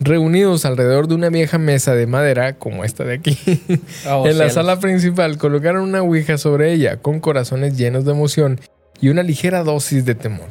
[0.01, 3.39] Reunidos alrededor de una vieja mesa de madera, como esta de aquí,
[4.09, 4.53] Oh, en la cielos.
[4.55, 8.61] sala principal colocaron una ouija sobre ella, con corazones llenos de emoción
[9.01, 10.49] y una ligera dosis de temor.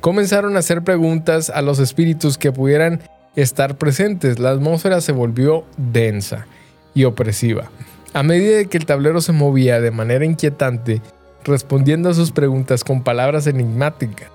[0.00, 3.00] Comenzaron a hacer preguntas a los espíritus que pudieran
[3.42, 4.38] estar presentes.
[4.38, 6.46] La atmósfera se volvió densa
[6.94, 7.70] y opresiva.
[8.12, 11.00] A medida que el tablero se movía de manera inquietante,
[11.44, 14.30] respondiendo a sus preguntas con palabras enigmáticas.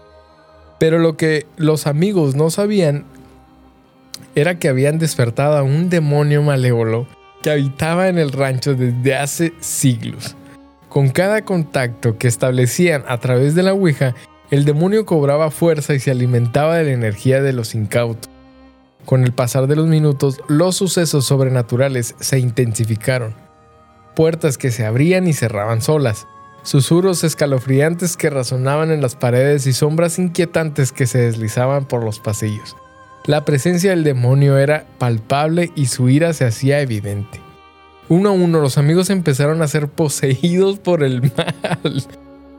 [0.80, 3.06] Pero lo que los amigos no sabían
[4.36, 7.08] era que habían despertado a un demonio malévolo
[7.42, 10.36] que habitaba en el rancho desde hace siglos.
[10.88, 14.16] Con cada contacto que establecían a través de la Ouija,
[14.50, 18.33] el demonio cobraba fuerza y se alimentaba de la energía de los incautos.
[19.06, 23.36] Con el pasar de los minutos, los sucesos sobrenaturales se intensificaron.
[24.16, 26.28] Puertas que se abrían y cerraban solas,
[26.64, 32.20] susurros escalofriantes que resonaban en las paredes y sombras inquietantes que se deslizaban por los
[32.20, 32.76] pasillos.
[33.26, 37.42] La presencia del demonio era palpable y su ira se hacía evidente.
[38.10, 42.04] Uno a uno los amigos empezaron a ser poseídos por el mal.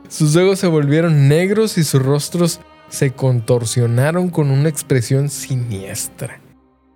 [0.09, 2.59] Sus ojos se volvieron negros y sus rostros
[2.89, 6.39] se contorsionaron con una expresión siniestra.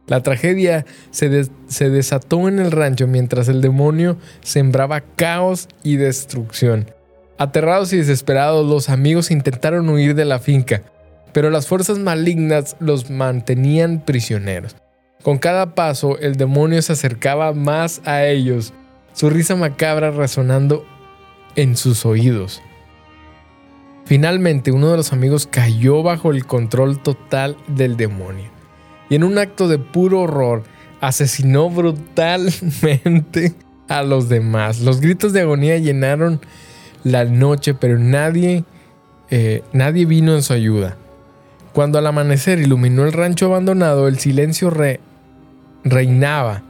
[0.07, 5.97] La tragedia se, des- se desató en el rancho mientras el demonio sembraba caos y
[5.97, 6.91] destrucción.
[7.37, 10.81] Aterrados y desesperados, los amigos intentaron huir de la finca,
[11.31, 14.75] pero las fuerzas malignas los mantenían prisioneros.
[15.21, 18.73] Con cada paso, el demonio se acercaba más a ellos,
[19.13, 20.85] su risa macabra resonando
[21.55, 22.61] en sus oídos.
[24.09, 28.49] Finalmente, uno de los amigos cayó bajo el control total del demonio
[29.07, 30.63] y en un acto de puro horror
[30.99, 33.53] asesinó brutalmente
[33.87, 34.79] a los demás.
[34.79, 36.41] Los gritos de agonía llenaron
[37.03, 38.63] la noche, pero nadie,
[39.29, 40.97] eh, nadie vino en su ayuda.
[41.73, 45.01] Cuando al amanecer iluminó el rancho abandonado, el silencio re-
[45.83, 46.63] reinaba.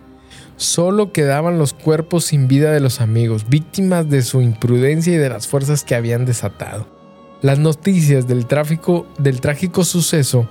[0.57, 5.29] Solo quedaban los cuerpos sin vida de los amigos, víctimas de su imprudencia y de
[5.29, 6.98] las fuerzas que habían desatado.
[7.41, 10.49] Las noticias del tráfico del trágico suceso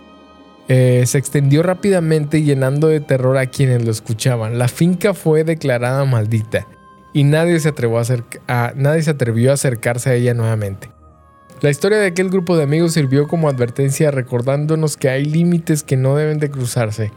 [0.68, 4.59] eh, se extendió rápidamente llenando de terror a quienes lo escuchaban.
[4.59, 6.66] La finca fue declarada maldita
[7.12, 10.91] y nadie se, atrevió a acercarse a ella nuevamente.
[11.61, 15.97] La historia de aquel grupo de amigos sirvió como advertencia recordándonos que hay límites que
[15.97, 17.12] no deben de cruzarse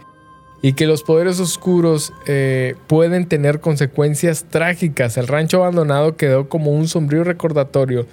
[0.61, 5.17] y que los poderes oscuros eh, pueden tener consecuencias trágicas.
[5.17, 8.05] El rancho abandonado quedó como un sombrío recordatorio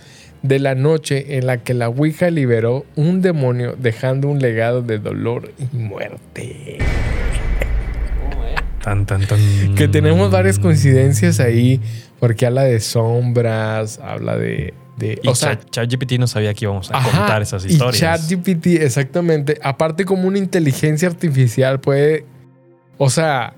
[0.42, 4.98] de la noche en la que la Ouija liberó un demonio dejando un legado de
[4.98, 6.78] dolor y muerte.
[8.82, 9.38] Tan, tan, tan.
[9.74, 11.80] Que tenemos varias coincidencias ahí,
[12.20, 14.72] porque habla de sombras, habla de...
[14.96, 17.98] de Y Chat- ChatGPT no sabía que íbamos a Ajá, contar esas Y historias.
[18.28, 19.58] ChatGPT, exactamente.
[19.62, 22.24] Aparte, como una inteligencia artificial puede.
[22.96, 23.54] O sea,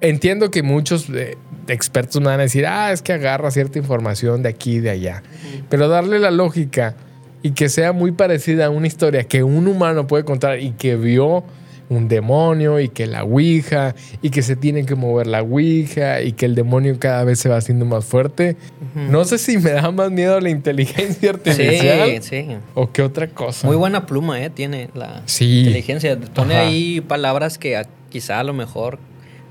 [0.00, 1.36] entiendo que muchos eh,
[1.68, 4.90] expertos me van a decir, ah, es que agarra cierta información de aquí y de
[4.90, 5.22] allá.
[5.68, 6.94] Pero darle la lógica
[7.42, 10.96] y que sea muy parecida a una historia que un humano puede contar y que
[10.96, 11.44] vio
[11.88, 16.32] un demonio y que la ouija y que se tiene que mover la ouija y
[16.32, 18.56] que el demonio cada vez se va haciendo más fuerte.
[18.94, 22.46] No sé si me da más miedo la inteligencia artificial Sí, sí.
[22.74, 23.66] o qué otra cosa.
[23.66, 24.50] Muy buena pluma, ¿eh?
[24.50, 25.60] Tiene la Sí.
[25.60, 26.16] inteligencia.
[26.32, 26.68] Pone Ajá.
[26.68, 28.98] ahí palabras que quizá a lo mejor...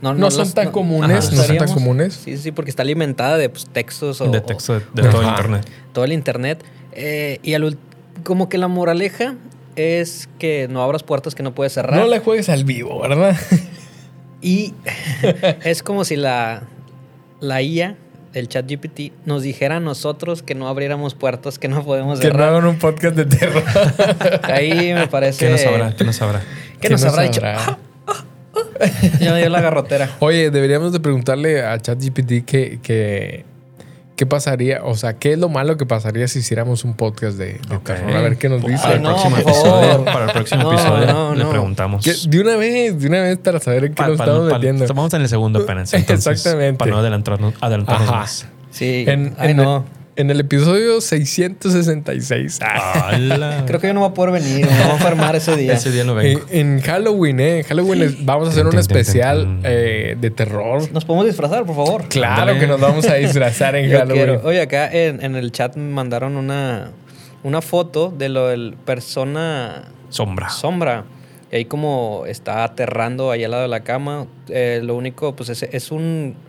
[0.02, 2.20] No, No son tan comunes, Ajá, no son tan comunes.
[2.24, 5.32] Sí, sí, porque está alimentada de pues, textos o, de texto de, de todo Ajá.
[5.32, 5.68] internet.
[5.94, 6.64] todo el internet.
[6.94, 7.78] Eh, y al
[8.24, 9.36] como que la moraleja
[9.76, 12.00] es que no abras puertas que no puedes cerrar.
[12.00, 13.36] No le juegues al vivo, ¿verdad?
[14.42, 14.74] Y
[15.66, 16.64] es como si la,
[17.42, 17.98] la IA,
[18.34, 22.28] el chat GPT, nos dijera a nosotros que no abriéramos puertas que no podemos que
[22.28, 22.50] no cerrar.
[22.50, 23.64] hagan un podcast de terror.
[24.44, 25.46] Ahí me parece...
[25.46, 25.94] ¿Qué nos sabrá?
[25.94, 26.40] ¿Qué nos sabrá?
[26.40, 27.42] ¿Qué ¿Qué nos nos habrá dicho?
[29.20, 30.10] Ya me dio la garrotera.
[30.20, 33.46] Oye, deberíamos de preguntarle a ChatGPT que, que,
[34.16, 37.54] qué pasaría, o sea, qué es lo malo que pasaría si hiciéramos un podcast de,
[37.54, 38.12] de terror.
[38.16, 38.82] A ver qué nos dice.
[38.82, 42.04] Para el no, próximo por episodio, para el próximo No, episodio no, le preguntamos.
[42.30, 44.58] De una vez, de una vez para saber en qué Pa- nos pa- estamos pa-
[44.58, 44.84] metiendo.
[44.86, 45.94] Estamos en el segundo apenas.
[45.94, 46.78] entonces, Exactamente.
[46.78, 48.18] Para no adelantarnos, adelantarnos Ajá.
[48.20, 48.48] más.
[48.72, 49.06] Sí.
[49.08, 49.86] En, Ay, en no.
[50.20, 52.60] En el episodio 666.
[52.62, 53.10] Ah.
[53.14, 53.64] ¡Hala!
[53.66, 54.66] Creo que yo no voy a poder venir.
[54.66, 55.74] Me voy a enfermar ese día.
[55.74, 56.46] Ese día no En, vengo.
[56.50, 57.58] en Halloween, ¿eh?
[57.60, 60.92] En Halloween vamos a hacer un especial eh, de terror.
[60.92, 62.08] ¿Nos podemos disfrazar, por favor?
[62.10, 64.26] Claro que nos vamos a disfrazar en Yo Halloween.
[64.26, 64.42] quiero.
[64.44, 66.92] Oye, acá en, en el chat me mandaron una,
[67.44, 70.50] una foto de lo del persona Sombra.
[70.50, 71.06] sombra.
[71.52, 74.28] Y ahí como está aterrando ahí al lado de la cama.
[74.50, 76.49] eh, lo único, pues es, es un eh,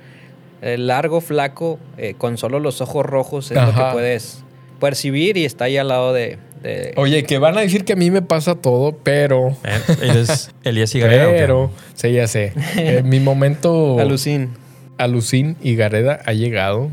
[0.62, 4.42] largo, flaco, eh, con solo los ojos rojos es lo que puedes
[4.78, 6.38] percibir y está ahí al lado de...
[6.62, 9.56] de- Oye, que van a decir que a mí me pasa todo, pero.
[9.64, 11.36] Eh, Él es Elías y Gareda, ¿o qué?
[11.38, 12.52] Pero, sí, ya sé.
[12.76, 14.50] Eh, mi momento Alucin.
[14.98, 16.90] alucín y Gareda ha llegado.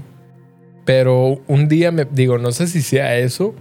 [0.85, 3.53] Pero un día me digo, no sé si sea eso,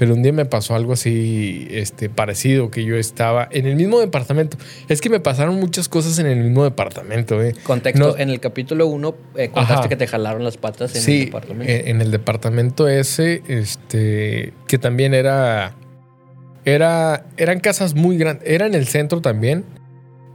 [0.00, 4.00] pero un día me pasó algo así este, parecido, que yo estaba en el mismo
[4.00, 4.56] departamento.
[4.88, 7.42] Es que me pasaron muchas cosas en el mismo departamento.
[7.42, 7.52] ¿eh?
[7.64, 9.14] Contexto, No- en el capítulo 1
[9.52, 9.88] contaste Ajá.
[9.90, 11.70] que te jalaron las patas en el departamento.
[11.70, 15.74] eh, en el departamento ese, este, que también era,
[16.64, 19.66] era, eran casas muy grandes, era en el centro también,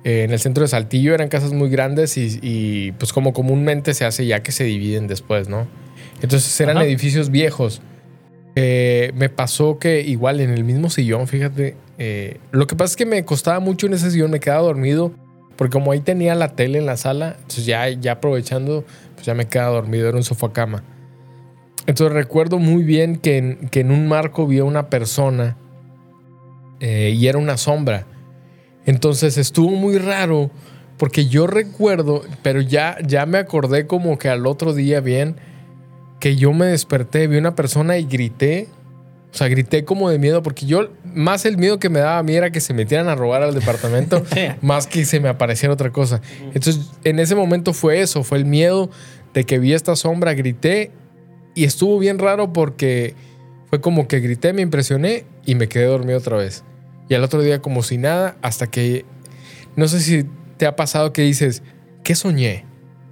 [0.03, 3.95] eh, en el centro de Saltillo eran casas muy grandes y, y, pues como comúnmente
[3.95, 5.65] se hace ya que se dividen después, ¿no?
[6.21, 6.85] Entonces eran Ajá.
[6.85, 7.81] edificios viejos.
[8.55, 12.95] Eh, me pasó que igual en el mismo sillón, fíjate, eh, lo que pasa es
[12.95, 15.11] que me costaba mucho en ese sillón, me quedaba dormido,
[15.57, 18.85] porque como ahí tenía la tele en la sala, entonces ya, ya aprovechando,
[19.15, 20.83] pues ya me quedaba dormido, era un sofá cama.
[21.87, 25.57] Entonces recuerdo muy bien que en, que en un marco vi a una persona
[26.79, 28.05] eh, y era una sombra.
[28.85, 30.49] Entonces estuvo muy raro
[30.97, 35.35] porque yo recuerdo, pero ya, ya me acordé como que al otro día bien,
[36.19, 38.67] que yo me desperté, vi una persona y grité.
[39.33, 42.23] O sea, grité como de miedo porque yo, más el miedo que me daba a
[42.23, 44.23] mí era que se metieran a robar al departamento,
[44.61, 46.21] más que se me apareciera otra cosa.
[46.53, 48.89] Entonces, en ese momento fue eso, fue el miedo
[49.33, 50.91] de que vi esta sombra, grité
[51.53, 53.13] y estuvo bien raro porque
[53.69, 56.63] fue como que grité, me impresioné y me quedé dormido otra vez.
[57.09, 59.05] Y al otro día como si nada, hasta que,
[59.75, 60.25] no sé si
[60.57, 61.61] te ha pasado que dices,
[62.03, 62.65] ¿qué soñé?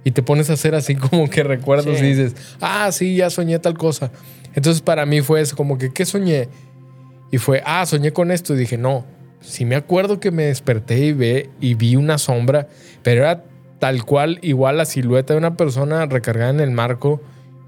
[0.04, 2.04] Y te pones a hacer así como que recuerdos Sí.
[2.04, 4.10] y dices, ah, sí, ya soñé tal cosa.
[4.54, 6.48] Entonces para mí fue eso, como que, ¿qué soñé?
[7.32, 8.54] Y fue, ah, soñé con esto.
[8.54, 9.04] Y dije, no,
[9.40, 12.68] sí me acuerdo que me desperté y, ve, y vi una sombra,
[13.02, 13.44] pero era
[13.80, 17.20] tal cual, igual la silueta de una persona recargada en el marco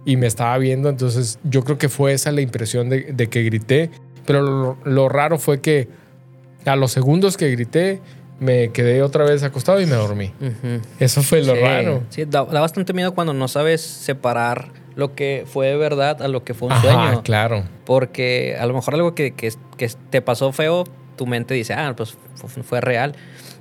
[0.05, 0.89] y me estaba viendo.
[0.89, 3.91] Entonces yo creo que fue esa la impresión de, de que grité.
[4.24, 5.89] Pero lo, lo raro fue que
[6.64, 8.01] a los segundos que grité,
[8.39, 10.32] me quedé otra vez acostado y me dormí.
[11.01, 12.03] Eso fue lo Sí, raro.
[12.11, 16.28] Sí, da, da bastante miedo cuando no sabes separar lo que fue de verdad a
[16.28, 17.22] lo que fue un Ajá, sueño.
[17.22, 17.64] claro.
[17.84, 20.84] Porque a lo mejor algo que, que- que te pasó feo,
[21.16, 23.14] tu mente dice, ah, pues fu- fue, real.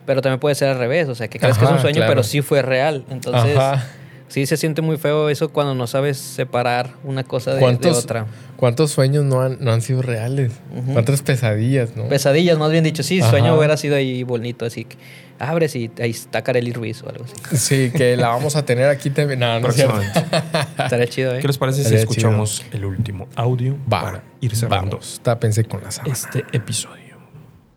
[0.06, 2.12] Pero también puede ser al revés, o sea, que crees que es un sueño, claro.
[2.12, 3.06] pero sí fue real.
[3.10, 3.86] Entonces, Ajá.
[4.28, 8.04] Sí se siente muy feo eso cuando no sabes separar una cosa de, de ¿Cuántos,
[8.04, 8.26] otra.
[8.58, 10.54] ¿Cuántos sueños no han, no han sido reales?
[10.94, 12.08] ¿Cuántas pesadillas, no?
[12.08, 13.04] Pesadillas, más bien dicho.
[13.04, 13.30] Sí, Ajá.
[13.30, 14.98] sueño hubiera sido ahí bonito, así que
[15.40, 17.58] abres y ahí está Kareli Ruiz o algo así.
[17.58, 19.40] Sí, que la vamos a tener aquí también.
[19.40, 20.00] No, no es cierto.
[20.80, 21.40] Estaría chido, ¿eh?
[21.42, 25.92] ¿Qué les parece si escuchamos el último audio Va, para ir cerrando tápense con la
[25.92, 26.14] sábana.
[26.14, 27.04] este episodio?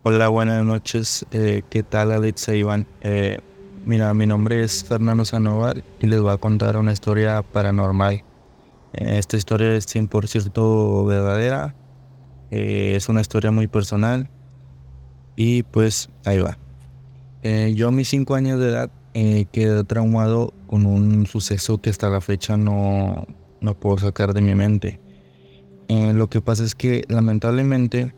[0.03, 1.25] Hola, buenas noches.
[1.31, 2.87] Eh, ¿Qué tal, Alexa Iván?
[3.01, 3.39] Eh,
[3.85, 8.23] mira, mi nombre es Fernando Sanovar y les voy a contar una historia paranormal.
[8.93, 11.75] Eh, esta historia es 100% verdadera.
[12.51, 14.29] Eh, es una historia muy personal.
[15.35, 16.57] Y pues ahí va.
[17.43, 21.89] Eh, yo a mis 5 años de edad eh, quedé traumado con un suceso que
[21.89, 23.25] hasta la fecha no,
[23.61, 24.99] no puedo sacar de mi mente.
[25.89, 28.13] Lo que pasa es que lamentablemente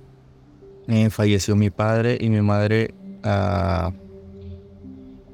[1.09, 2.93] falleció mi padre y mi madre
[3.23, 3.93] a,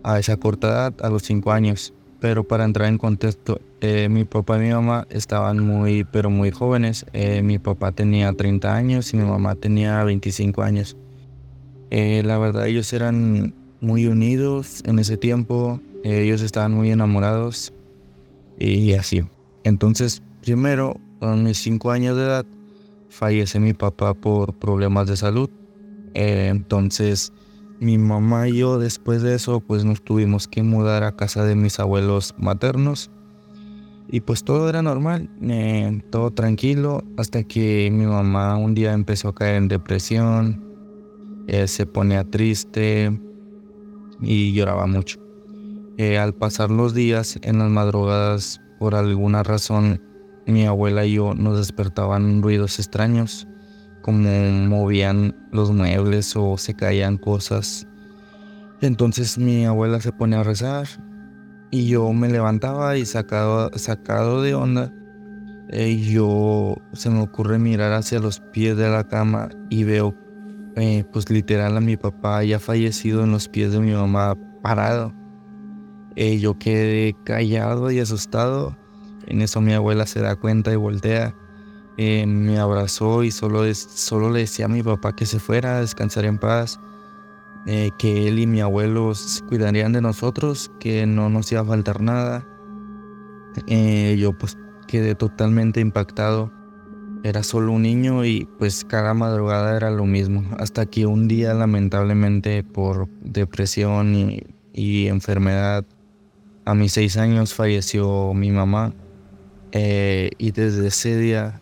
[0.03, 1.93] a esa corta edad, a los 5 años.
[2.19, 6.51] Pero para entrar en contexto, eh, mi papá y mi mamá estaban muy, pero muy
[6.51, 7.05] jóvenes.
[7.13, 10.97] Eh, mi papá tenía 30 años y mi mamá tenía 25 años.
[11.91, 15.79] Eh, la verdad, ellos eran muy unidos en ese tiempo.
[16.03, 17.73] eh, ellos estaban muy enamorados
[18.59, 19.23] y así.
[19.63, 22.45] Entonces, primero, a mis 5 años de edad,
[23.09, 25.49] fallece mi papá por problemas de salud.
[26.13, 27.33] Eh, entonces,
[27.79, 31.55] mi mamá y yo después de eso, pues nos tuvimos que mudar a casa de
[31.55, 33.11] mis abuelos maternos.
[34.09, 39.29] Y pues todo era normal, eh, todo tranquilo, hasta que mi mamá un día empezó
[39.29, 40.63] a caer en depresión,
[41.47, 43.19] eh, se ponía triste
[44.21, 45.19] y lloraba mucho.
[45.97, 50.01] Eh, al pasar los días, en las madrugadas, por alguna razón,
[50.45, 53.45] mi abuela y yo nos despertaban ruidos extraños,
[54.07, 54.29] como
[54.69, 57.85] movían los muebles o se caían cosas.
[58.79, 60.87] Entonces mi abuela se pone a rezar
[61.71, 64.93] y yo me levantaba y sacado, sacado de onda,
[65.71, 70.15] eh, yo se me ocurre mirar hacia los pies de la cama y veo
[70.77, 75.13] eh, pues literal a mi papá ya fallecido en los pies de mi mamá parado.
[76.15, 78.77] Eh, yo quedé callado y asustado.
[79.25, 81.35] En eso mi abuela se da cuenta y voltea.
[81.97, 85.81] Eh, me abrazó y solo, solo le decía a mi papá que se fuera a
[85.81, 86.79] descansar en paz.
[87.65, 89.11] eh, que él y mi abuelo
[89.49, 92.47] cuidarían de nosotros, que no nos iba a faltar nada.
[93.67, 96.51] Eh, yo pues quedé totalmente impactado.
[97.23, 100.45] Era solo un niño y pues cada madrugada era lo mismo.
[100.59, 104.43] Hasta que un día lamentablemente por depresión y,
[104.73, 105.85] y enfermedad,
[106.65, 108.93] a mis seis años falleció mi mamá.
[109.73, 111.61] Eh, y desde ese día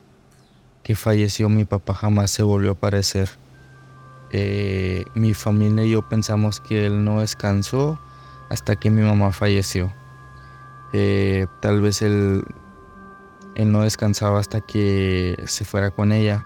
[0.85, 3.27] que falleció mi papá jamás se volvió a aparecer.
[4.31, 7.99] Eh, mi familia y yo pensamos que él no descansó
[8.49, 9.91] hasta que mi mamá falleció.
[10.93, 12.43] Eh, tal vez él,
[13.57, 16.45] no descansaba hasta que se fuera con ella.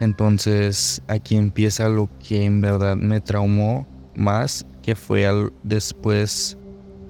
[0.00, 6.58] Entonces aquí empieza lo que en verdad me traumó más, que fue al- después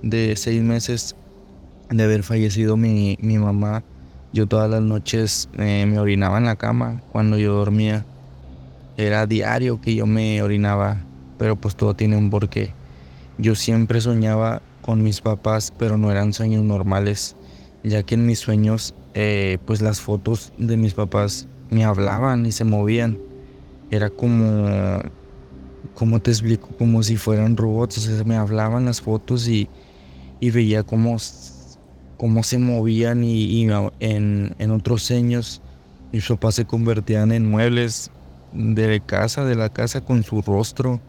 [0.02, 1.16] de seis meses
[1.88, 3.82] de haber fallecido mi, mi mamá.
[4.32, 8.04] Yo todas las noches eh, me orinaba en la cama cuando yo dormía.
[8.96, 10.98] Era diario que yo me orinaba,
[11.36, 12.72] pero pues todo tiene un porqué.
[13.38, 17.34] Yo siempre soñaba con mis papás, pero no eran sueños normales,
[17.82, 22.52] ya que en mis sueños eh, pues las fotos de mis papás me hablaban y
[22.52, 23.18] se movían.
[23.90, 25.00] Era como,
[25.94, 26.68] ¿cómo te explico?
[26.78, 27.98] Como si fueran robots.
[27.98, 29.68] O sea, me hablaban las fotos y,
[30.38, 31.16] y veía cómo,
[32.20, 33.68] cómo se movían y, y
[34.00, 35.62] en, en otros sueños
[36.12, 38.10] mis papás se convertían en muebles
[38.52, 41.00] de casa, de la casa con su rostro.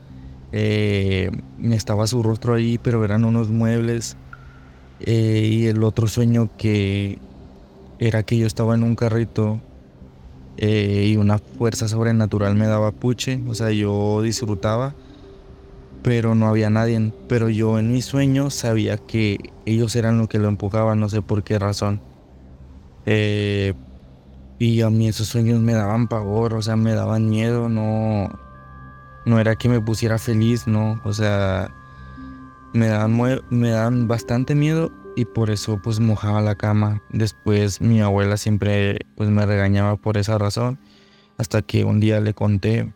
[0.53, 1.29] Eh,
[1.63, 4.15] estaba su rostro ahí, pero eran unos muebles.
[5.01, 7.19] Eh, y el otro sueño que
[7.99, 9.59] era que yo estaba en un carrito
[10.55, 13.41] eh, y una fuerza sobrenatural me daba puche.
[13.49, 14.95] O sea, yo disfrutaba,
[16.03, 17.11] pero no había nadie.
[17.27, 21.21] Pero yo en mi sueño sabía que ellos eran los que lo empujaban, no sé
[21.21, 22.01] por qué razón.
[23.05, 23.73] Eh,
[24.59, 28.29] y a mí esos sueños me daban pavor, o sea, me daban miedo, no,
[29.25, 31.71] no era que me pusiera feliz, no, o sea,
[32.73, 37.01] me daban, me daban bastante miedo y por eso pues mojaba la cama.
[37.09, 40.77] Después mi abuela siempre pues me regañaba por esa razón,
[41.37, 42.93] hasta que un día le conté,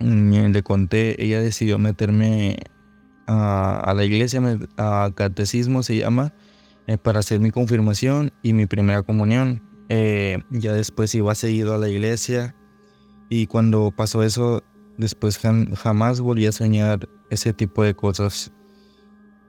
[0.00, 2.56] le conté, ella decidió meterme
[3.26, 4.40] a, la iglesia,
[4.76, 6.32] a catecismo se llama,
[6.86, 9.62] eh, para hacer mi confirmación y mi primera comunión.
[9.88, 12.54] Eh, ya después iba seguido a la iglesia
[13.28, 14.62] y cuando pasó eso,
[14.96, 18.52] después jamás volví a soñar ese tipo de cosas.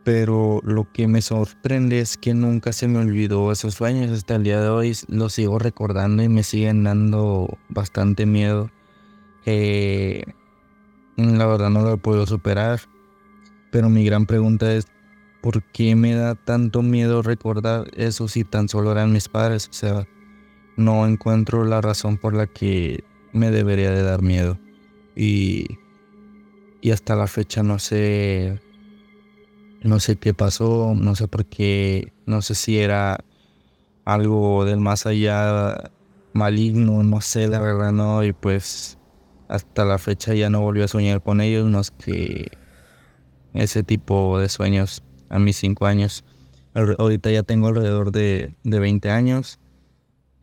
[0.04, 4.12] Pero lo que me sorprende es que nunca se me olvidó esos sueños.
[4.12, 8.70] Hasta el día de hoy los sigo recordando y me siguen dando bastante miedo.
[9.46, 10.24] Eh,
[11.18, 12.82] la verdad no lo puedo superar.
[13.72, 14.88] Pero mi gran pregunta es,
[15.42, 19.68] ¿por qué me da tanto miedo recordar eso si tan solo eran mis padres?
[19.70, 20.08] O sea,
[20.78, 24.58] no encuentro la razón por la que me debería de dar miedo.
[25.16, 25.78] Y,
[26.82, 28.60] y hasta la fecha no sé,
[29.82, 33.20] no sé qué pasó, no sé por qué, no sé si era
[34.04, 35.92] algo del más allá
[36.34, 38.98] maligno, no sé, la verdad no, y pues
[39.48, 42.52] hasta la fecha ya no volví a soñar con ellos, no es que
[43.54, 46.24] ese tipo de sueños a mis cinco años.
[46.74, 49.60] Ahorita ya tengo alrededor de, de 20 años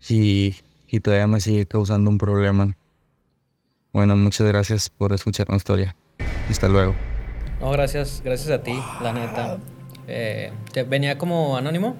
[0.08, 0.56] y,
[0.88, 2.76] y todavía me sigue causando un problema.
[3.92, 5.94] Bueno, muchas gracias por escuchar mi historia.
[6.48, 6.94] Hasta luego.
[7.60, 9.58] No, gracias, gracias a ti, la neta.
[10.08, 10.52] Eh,
[10.88, 11.96] ¿Venía como anónimo?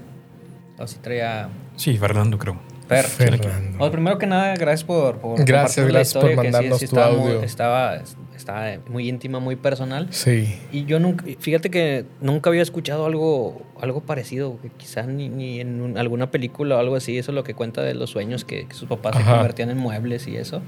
[0.78, 1.50] ¿O si traía...?
[1.76, 2.72] Sí, Fernando creo.
[2.89, 3.49] Perfecto.
[3.91, 7.43] primero que nada, gracias por, por gracias, gracias por mandarnos tu audio.
[7.43, 8.03] estaba,
[8.37, 10.09] está muy íntima, muy personal.
[10.11, 10.59] Sí.
[10.72, 15.97] Y yo nunca, fíjate que nunca había escuchado algo, algo parecido, quizás ni, ni en
[15.97, 18.89] alguna película o algo así, eso es lo que cuenta de los sueños que, sus
[18.89, 20.62] papás se convertían en muebles y eso.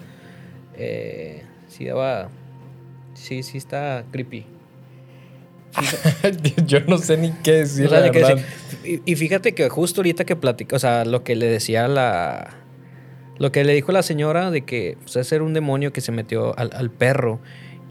[0.77, 2.29] Eh, sí daba,
[3.15, 4.47] sí, sí está creepy.
[6.67, 7.91] yo no sé ni qué decir.
[7.91, 8.39] la verdad.
[8.85, 12.57] Y, fíjate que justo ahorita que platicó, o sea, lo que le decía la.
[13.39, 16.13] Lo que le dijo la señora de que pues, es ser un demonio que se
[16.13, 17.41] metió al, al perro.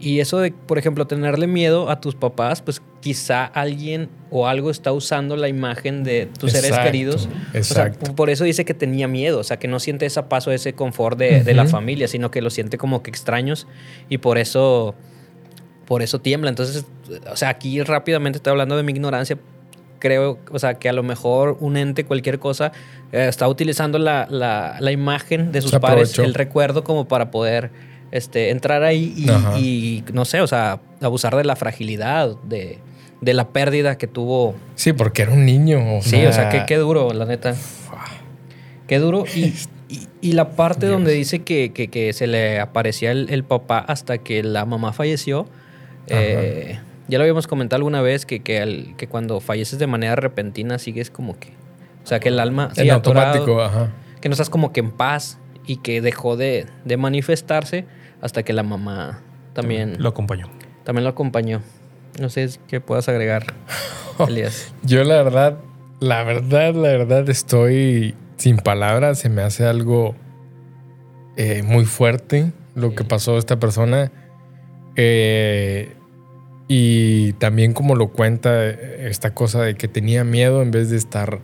[0.00, 4.70] Y eso de, por ejemplo, tenerle miedo a tus papás, pues quizá alguien o algo
[4.70, 7.28] está usando la imagen de tus seres queridos.
[7.52, 8.14] Exacto.
[8.14, 11.18] por eso dice que tenía miedo, o sea, que no siente ese paso, ese confort
[11.18, 13.66] de, de, la familia, sino que lo siente como que extraños
[14.08, 14.94] y por eso,
[15.86, 16.50] por eso tiembla.
[16.50, 16.84] Entonces,
[17.30, 19.38] o sea, aquí rápidamente estoy hablando de mi ignorancia.
[19.98, 22.72] Creo, o sea, que a lo mejor un ente, cualquier cosa,
[23.12, 27.70] eh, está utilizando la, la, la, imagen de sus padres, el recuerdo, como para poder
[28.10, 29.14] este, entrar ahí
[29.56, 32.78] y, no sé, o sea, abusar de la fragilidad, de,
[33.22, 34.54] la pérdida que tuvo.
[34.74, 35.80] Sí, porque era un niño.
[36.02, 37.54] sí, o sea, qué, qué duro, la neta.
[38.86, 39.24] Qué duro.
[40.20, 44.92] Y, la parte donde dice que, se le aparecía el, papá hasta que la mamá
[44.92, 45.46] falleció,
[46.08, 46.78] eh,
[47.08, 51.10] ya lo habíamos comentado alguna vez que, que, que, cuando falleces de manera repentina sigues
[51.10, 51.50] como que...
[52.02, 52.70] O sea, que el alma...
[52.76, 53.92] En automático, ajá.
[54.20, 57.86] Que no estás como que en paz y que dejó de, de manifestarse
[58.20, 59.96] hasta que la mamá también...
[59.98, 60.48] Lo acompañó.
[60.84, 61.62] También lo acompañó.
[62.20, 63.54] No sé qué puedas agregar,
[64.28, 64.72] Elías.
[64.82, 65.58] Yo la verdad,
[66.00, 69.18] la verdad, la verdad estoy sin palabras.
[69.18, 70.14] Se me hace algo
[71.36, 74.12] eh, muy fuerte lo que pasó a esta persona.
[74.96, 75.92] Eh,
[76.68, 81.40] y también como lo cuenta esta cosa de que tenía miedo en vez de estar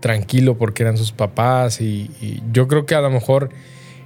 [0.00, 1.80] tranquilo porque eran sus papás.
[1.80, 2.10] y
[2.52, 3.50] yo creo que a lo mejor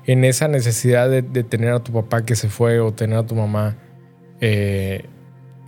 [0.06, 3.34] en esa necesidad de, tener a tu papá que se fue o tener a tu
[3.34, 3.76] mamá,
[4.40, 5.04] eh,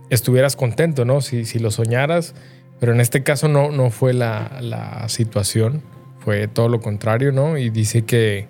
[0.09, 1.21] estuvieras contento, ¿no?
[1.21, 2.35] Si, si, lo soñaras,
[2.79, 5.81] pero en este caso no, no fue la, situación,
[6.19, 7.57] fue todo lo contrario, ¿no?
[7.57, 8.47] Y dice que,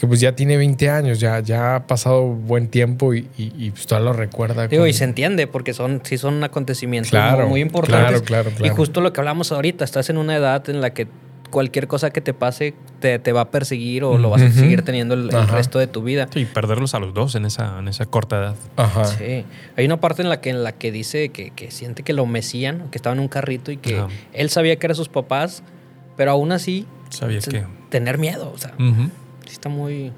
[0.00, 3.86] que pues ya tiene 20 años, ya, ya ha pasado buen tiempo y, y, pues
[3.86, 4.66] todavía lo recuerda.
[4.66, 7.12] Digo, y se entiende, porque son, sí son acontecimientos
[7.46, 8.22] muy, importantes.
[8.22, 8.64] Claro, claro, claro.
[8.64, 11.06] Y justo lo que hablamos ahorita, estás en una edad en la que
[11.50, 14.80] cualquier cosa que te pase te, te va a perseguir o lo vas a seguir
[14.80, 16.28] teniendo el, resto de tu vida.
[16.32, 18.56] Sí, perderlos a los dos en esa, en esa corta edad.
[18.76, 19.04] Ajá.
[19.04, 19.44] Sí.
[19.76, 22.24] Hay una parte en la que, en la que dice que, que siente que lo
[22.24, 24.08] mesían, que estaba en un carrito y que Ajá.
[24.32, 25.62] él sabía que eran sus papás,
[26.16, 27.64] pero aún así Sabías se- que.
[27.90, 28.50] tener miedo.
[28.54, 29.10] O sea, sí
[29.52, 30.12] está muy,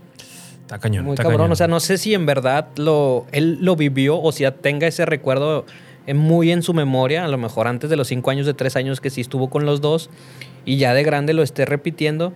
[0.62, 1.04] Está cañón.
[1.04, 1.38] muy está cabrón.
[1.40, 1.52] cañón.
[1.52, 4.86] O sea, no sé si en verdad lo, él lo vivió o si ya tenga
[4.86, 5.64] ese recuerdo
[6.14, 9.00] muy en su memoria, a lo mejor antes de los cinco años, de tres años
[9.00, 10.10] que sí estuvo con los dos,
[10.64, 12.32] y ya de grande lo esté repitiendo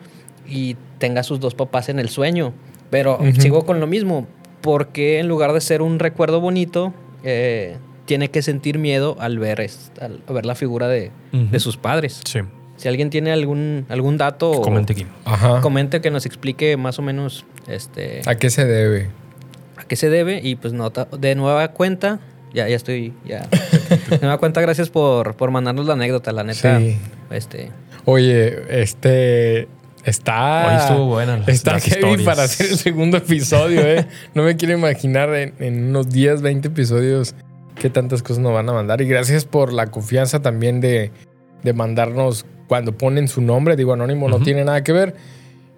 [0.48, 2.52] y tenga a sus dos papás en el sueño.
[2.90, 3.40] Pero Ujú.
[3.40, 4.28] sigo con lo mismo,
[4.60, 6.94] porque en lugar de ser un recuerdo bonito,
[7.24, 9.68] eh, tiene que sentir miedo al ver,
[10.00, 12.20] al ver la figura de, de sus padres.
[12.24, 12.38] Sí.
[12.76, 15.06] Si alguien tiene algún, algún dato, Comente aquí.
[15.24, 15.60] Ajá.
[15.60, 19.08] comente que nos explique más o menos este, ¿A qué se debe?
[19.76, 22.18] a qué se debe y pues nota de nueva cuenta
[22.54, 23.46] ya ya estoy ya
[24.10, 26.96] de nueva cuenta gracias por, por mandarnos la anécdota la neta Sí.
[27.30, 27.70] este
[28.08, 29.66] Oye, este.
[30.04, 30.68] Está.
[30.68, 32.24] Hoy estuvo buena las- Está las heavy historias.
[32.24, 34.06] para hacer el segundo episodio, ¿eh?
[34.34, 37.34] No me quiero imaginar en, en unos 10, 20 episodios
[37.74, 39.00] qué tantas cosas nos van a mandar.
[39.00, 41.10] Y gracias por la confianza también de,
[41.64, 43.76] de mandarnos cuando ponen su nombre.
[43.76, 45.16] Digo, Anónimo no tiene nada que ver.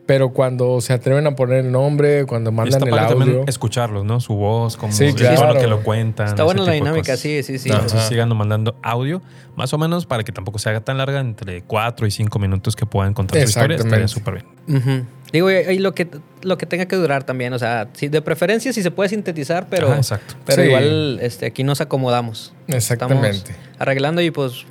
[0.07, 3.19] Pero cuando se atreven a poner el nombre, cuando mandan el audio.
[3.19, 4.21] también escucharlos, ¿no?
[4.21, 5.49] Su voz, como Sí, claro.
[5.49, 6.29] tono que lo cuentan.
[6.29, 7.81] está buena la dinámica sí sí sí Ajá.
[7.83, 9.21] Entonces sigan mandando audio,
[9.55, 12.75] más o menos para que tampoco se haga tan larga, entre 4 y 5 minutos
[12.75, 13.77] que puedan contar su historia.
[13.77, 15.07] Estaría súper bien.
[15.31, 16.09] Digo y lo que
[16.43, 19.67] lo que tenga que durar también o sea si de preferencia si se puede sintetizar
[19.71, 20.35] pero Ajá, exacto.
[20.47, 20.69] pero Sí.
[20.69, 23.31] igual este aquí nos acomodamos Exactamente.
[23.31, 24.67] Estamos arreglando y pues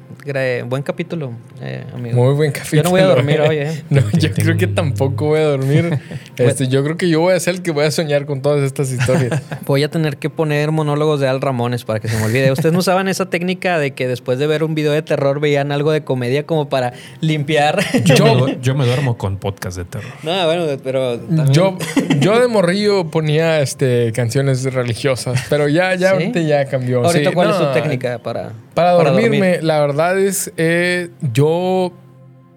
[0.67, 2.77] buen capítulo eh, amigo Muy buen capítulo.
[2.81, 3.83] yo no voy a dormir hoy eh.
[3.89, 5.99] No, yo creo que tampoco voy a dormir.
[6.37, 8.61] Este, yo creo que yo voy a ser el que voy a soñar con todas
[8.63, 9.41] estas historias.
[9.65, 12.51] Voy a tener que poner monólogos de Al Ramones para que se me olvide.
[12.51, 15.71] ¿Ustedes no usaban esa técnica de que después de ver un video de terror veían
[15.71, 17.79] algo de comedia como para limpiar?
[18.05, 20.11] Yo, Yo- me, du- yo me duermo con podcast de terror.
[20.21, 21.77] no, bueno, pero también- Yo,
[22.19, 26.13] yo de morrillo ponía este, canciones religiosas, pero ya, ya ¿Sí?
[26.13, 27.03] ahorita ya cambió.
[27.03, 29.63] Ahorita, Sí, ¿cuál es tu técnica para, Para dormirme, dormir?
[29.63, 31.91] la verdad es, eh, yo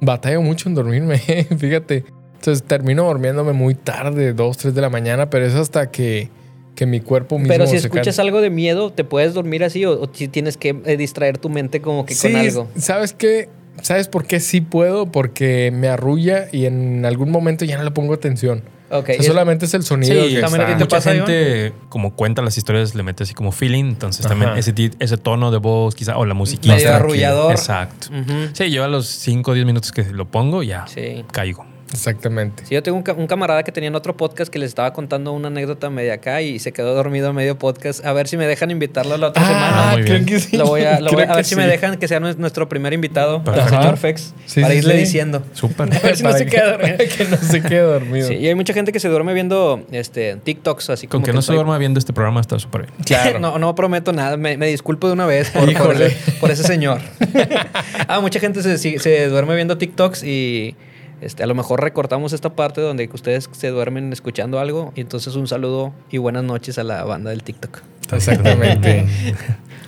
[0.00, 1.18] batallo mucho en dormirme,
[1.58, 2.04] fíjate.
[2.34, 6.30] Entonces termino durmiéndome muy tarde, 2, 3 de la mañana, pero es hasta que,
[6.74, 10.00] que mi cuerpo mismo Pero si escuchas algo de miedo, ¿te puedes dormir así o,
[10.00, 12.68] o tienes que eh, distraer tu mente como que con algo?
[12.76, 13.48] ¿sabes qué?
[13.82, 15.06] ¿Sabes por qué sí puedo?
[15.06, 18.62] Porque me arrulla y en algún momento ya no le pongo atención.
[18.90, 20.76] Ok, O sea, es- solamente es el sonido Sí, que también está.
[20.78, 23.84] te Mucha pasa, gente, como cuenta las historias, le mete así como feeling.
[23.84, 26.74] Entonces también ese, ti- ese tono de voz, quizá, o la musiquita.
[26.74, 27.52] Medio arrullador.
[27.52, 28.08] Exacto.
[28.08, 28.50] Ujú.
[28.52, 31.24] Sí, yo a los 5 o 10 minutos que lo pongo, ya Sí.
[31.32, 31.64] caigo.
[31.92, 32.64] Exactamente.
[32.66, 34.92] Sí, yo tengo un, ca- un camarada que tenía en otro podcast que les estaba
[34.92, 38.04] contando una anécdota media acá y se quedó dormido a medio podcast.
[38.04, 39.90] A ver si me dejan invitarlo la otra semana.
[39.90, 40.26] Ah, muy creo bien.
[40.26, 40.56] que sí.
[40.56, 42.68] Lo voy a, lo voy Creo a ver si me dejan que sea nues- nuestro
[42.68, 43.70] primer invitado, Perfecto.
[43.80, 45.00] señor Fex, Sí, para sí, irle sí.
[45.00, 45.42] diciendo.
[45.52, 45.92] Súper.
[45.94, 46.96] A ver si no se que- queda dormido.
[47.16, 48.28] que no se quede dormido.
[48.28, 51.32] Sí, y hay mucha gente que se duerme viendo este, TikToks, así como Con que
[51.32, 52.92] no se duerma viendo este programa está súper bien.
[53.04, 53.38] Claro.
[53.40, 54.36] no, no prometo nada.
[54.36, 57.00] Me, me disculpo de una vez por, ese, por ese señor.
[58.08, 60.74] ah, mucha gente se, se duerme viendo TikToks y
[61.20, 64.92] este, a lo mejor recortamos esta parte donde ustedes se duermen escuchando algo.
[64.94, 67.80] Y entonces un saludo y buenas noches a la banda del TikTok.
[68.12, 69.06] Exactamente.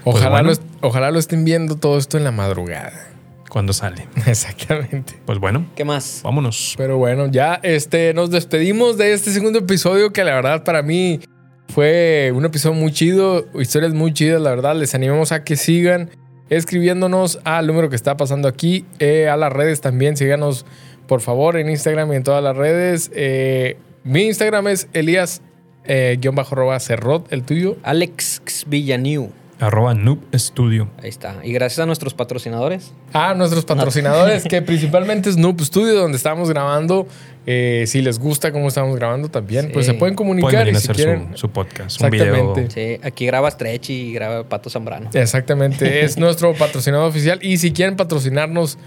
[0.05, 0.51] Pues Ojalá, bueno.
[0.81, 3.07] lo, ojalá lo estén viendo todo esto en la madrugada.
[3.49, 4.09] Cuando sale.
[4.27, 5.15] Exactamente.
[5.25, 6.23] Pues bueno, ¿Qué más?
[6.25, 6.75] vámonos.
[6.77, 11.21] Pero bueno, ya este, nos despedimos de este segundo episodio que la verdad para mí
[11.69, 14.75] fue un episodio muy chido, historias muy chidas, la verdad.
[14.75, 16.11] Les animamos a que sigan
[16.51, 20.17] escribiéndonos al número que está pasando aquí, eh, a las redes también.
[20.17, 20.67] Síganos
[21.13, 23.11] por favor en Instagram y en todas las redes.
[23.15, 25.43] Eh, mi Instagram es Elías
[25.85, 27.77] eh, guion bajo arroba Cerrot, el tuyo.
[27.83, 29.29] Alex Villaniu.
[29.61, 30.89] Arroba Noob Studio.
[31.03, 31.37] Ahí está.
[31.45, 32.95] Y gracias a nuestros patrocinadores.
[33.13, 37.07] Ah, nuestros patrocinadores, que principalmente es Noob Studio, donde estamos grabando.
[37.45, 40.81] Eh, si les gusta cómo estamos grabando también, pues se pueden comunicar Pueden y a
[40.81, 41.33] si hacer quieren.
[41.33, 42.35] su, su podcast, un video.
[42.35, 42.97] Exactamente.
[42.97, 45.11] Sí, aquí graba Stretch y graba Pato Zambrano.
[45.13, 47.39] Exactamente, es nuestro patrocinador oficial.
[47.43, 48.79] Y si quieren patrocinarnos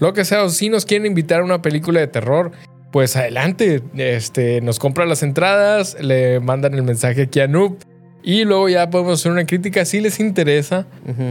[0.00, 2.50] lo que sea, o si nos quieren invitar a una película de terror,
[2.90, 3.82] pues adelante.
[3.96, 7.76] Este, nos compran las entradas, le mandan el mensaje aquí a Noob.
[8.22, 10.86] Y luego ya podemos hacer una crítica si les interesa.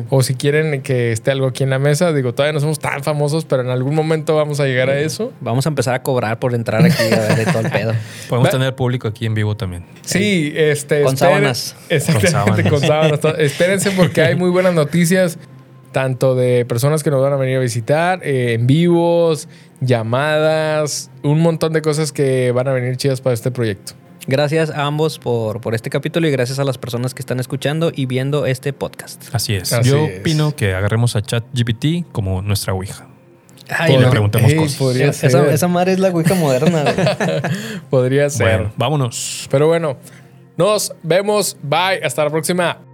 [0.10, 2.12] O si quieren que esté algo aquí en la mesa.
[2.14, 5.32] Digo, todavía no somos tan famosos, pero en algún momento vamos a llegar a eso.
[5.40, 7.94] Vamos a empezar a cobrar por entrar aquí a ver de todo el pedo.
[8.28, 9.84] Podemos Va- tener público aquí en vivo también.
[10.02, 11.04] Sí, este.
[11.04, 11.76] Con esperen- sábanas.
[11.90, 13.20] Exactamente, Con con sábanas.
[13.38, 15.38] Espérense porque hay muy buenas noticias,
[15.92, 19.48] tanto de personas que nos van a venir a visitar, eh, en vivos,
[19.82, 23.94] llamadas, un montón de cosas que van a venir chidas para este proyecto.
[24.28, 27.92] Gracias a ambos por, por este capítulo y gracias a las personas que están escuchando
[27.96, 29.34] y viendo este podcast.
[29.34, 29.74] Así es.
[29.74, 30.20] Así Yo es.
[30.20, 33.08] opino que agarremos a ChatGPT como nuestra Ouija.
[33.70, 34.10] Ay, le no.
[34.10, 35.24] preguntemos Ey, cosas.
[35.24, 36.86] Esa, esa madre es la Ouija moderna.
[37.90, 38.58] Podría ser.
[38.58, 39.48] Bueno, vámonos.
[39.50, 39.98] Pero bueno,
[40.58, 41.56] nos vemos.
[41.64, 42.02] Bye.
[42.04, 42.89] Hasta la próxima.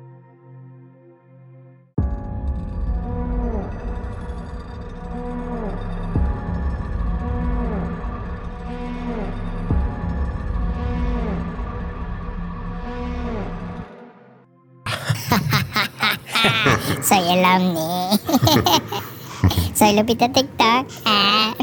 [17.07, 18.19] Soy el ovni.
[19.75, 20.87] Soy Lupita TikTok.
[21.05, 21.53] Ah.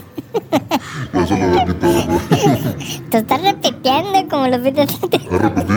[1.14, 1.86] Eso lo repito.
[3.10, 5.20] Tú estás repitiendo como Lupita TikTok.
[5.32, 5.74] Ah, ¿Repetí?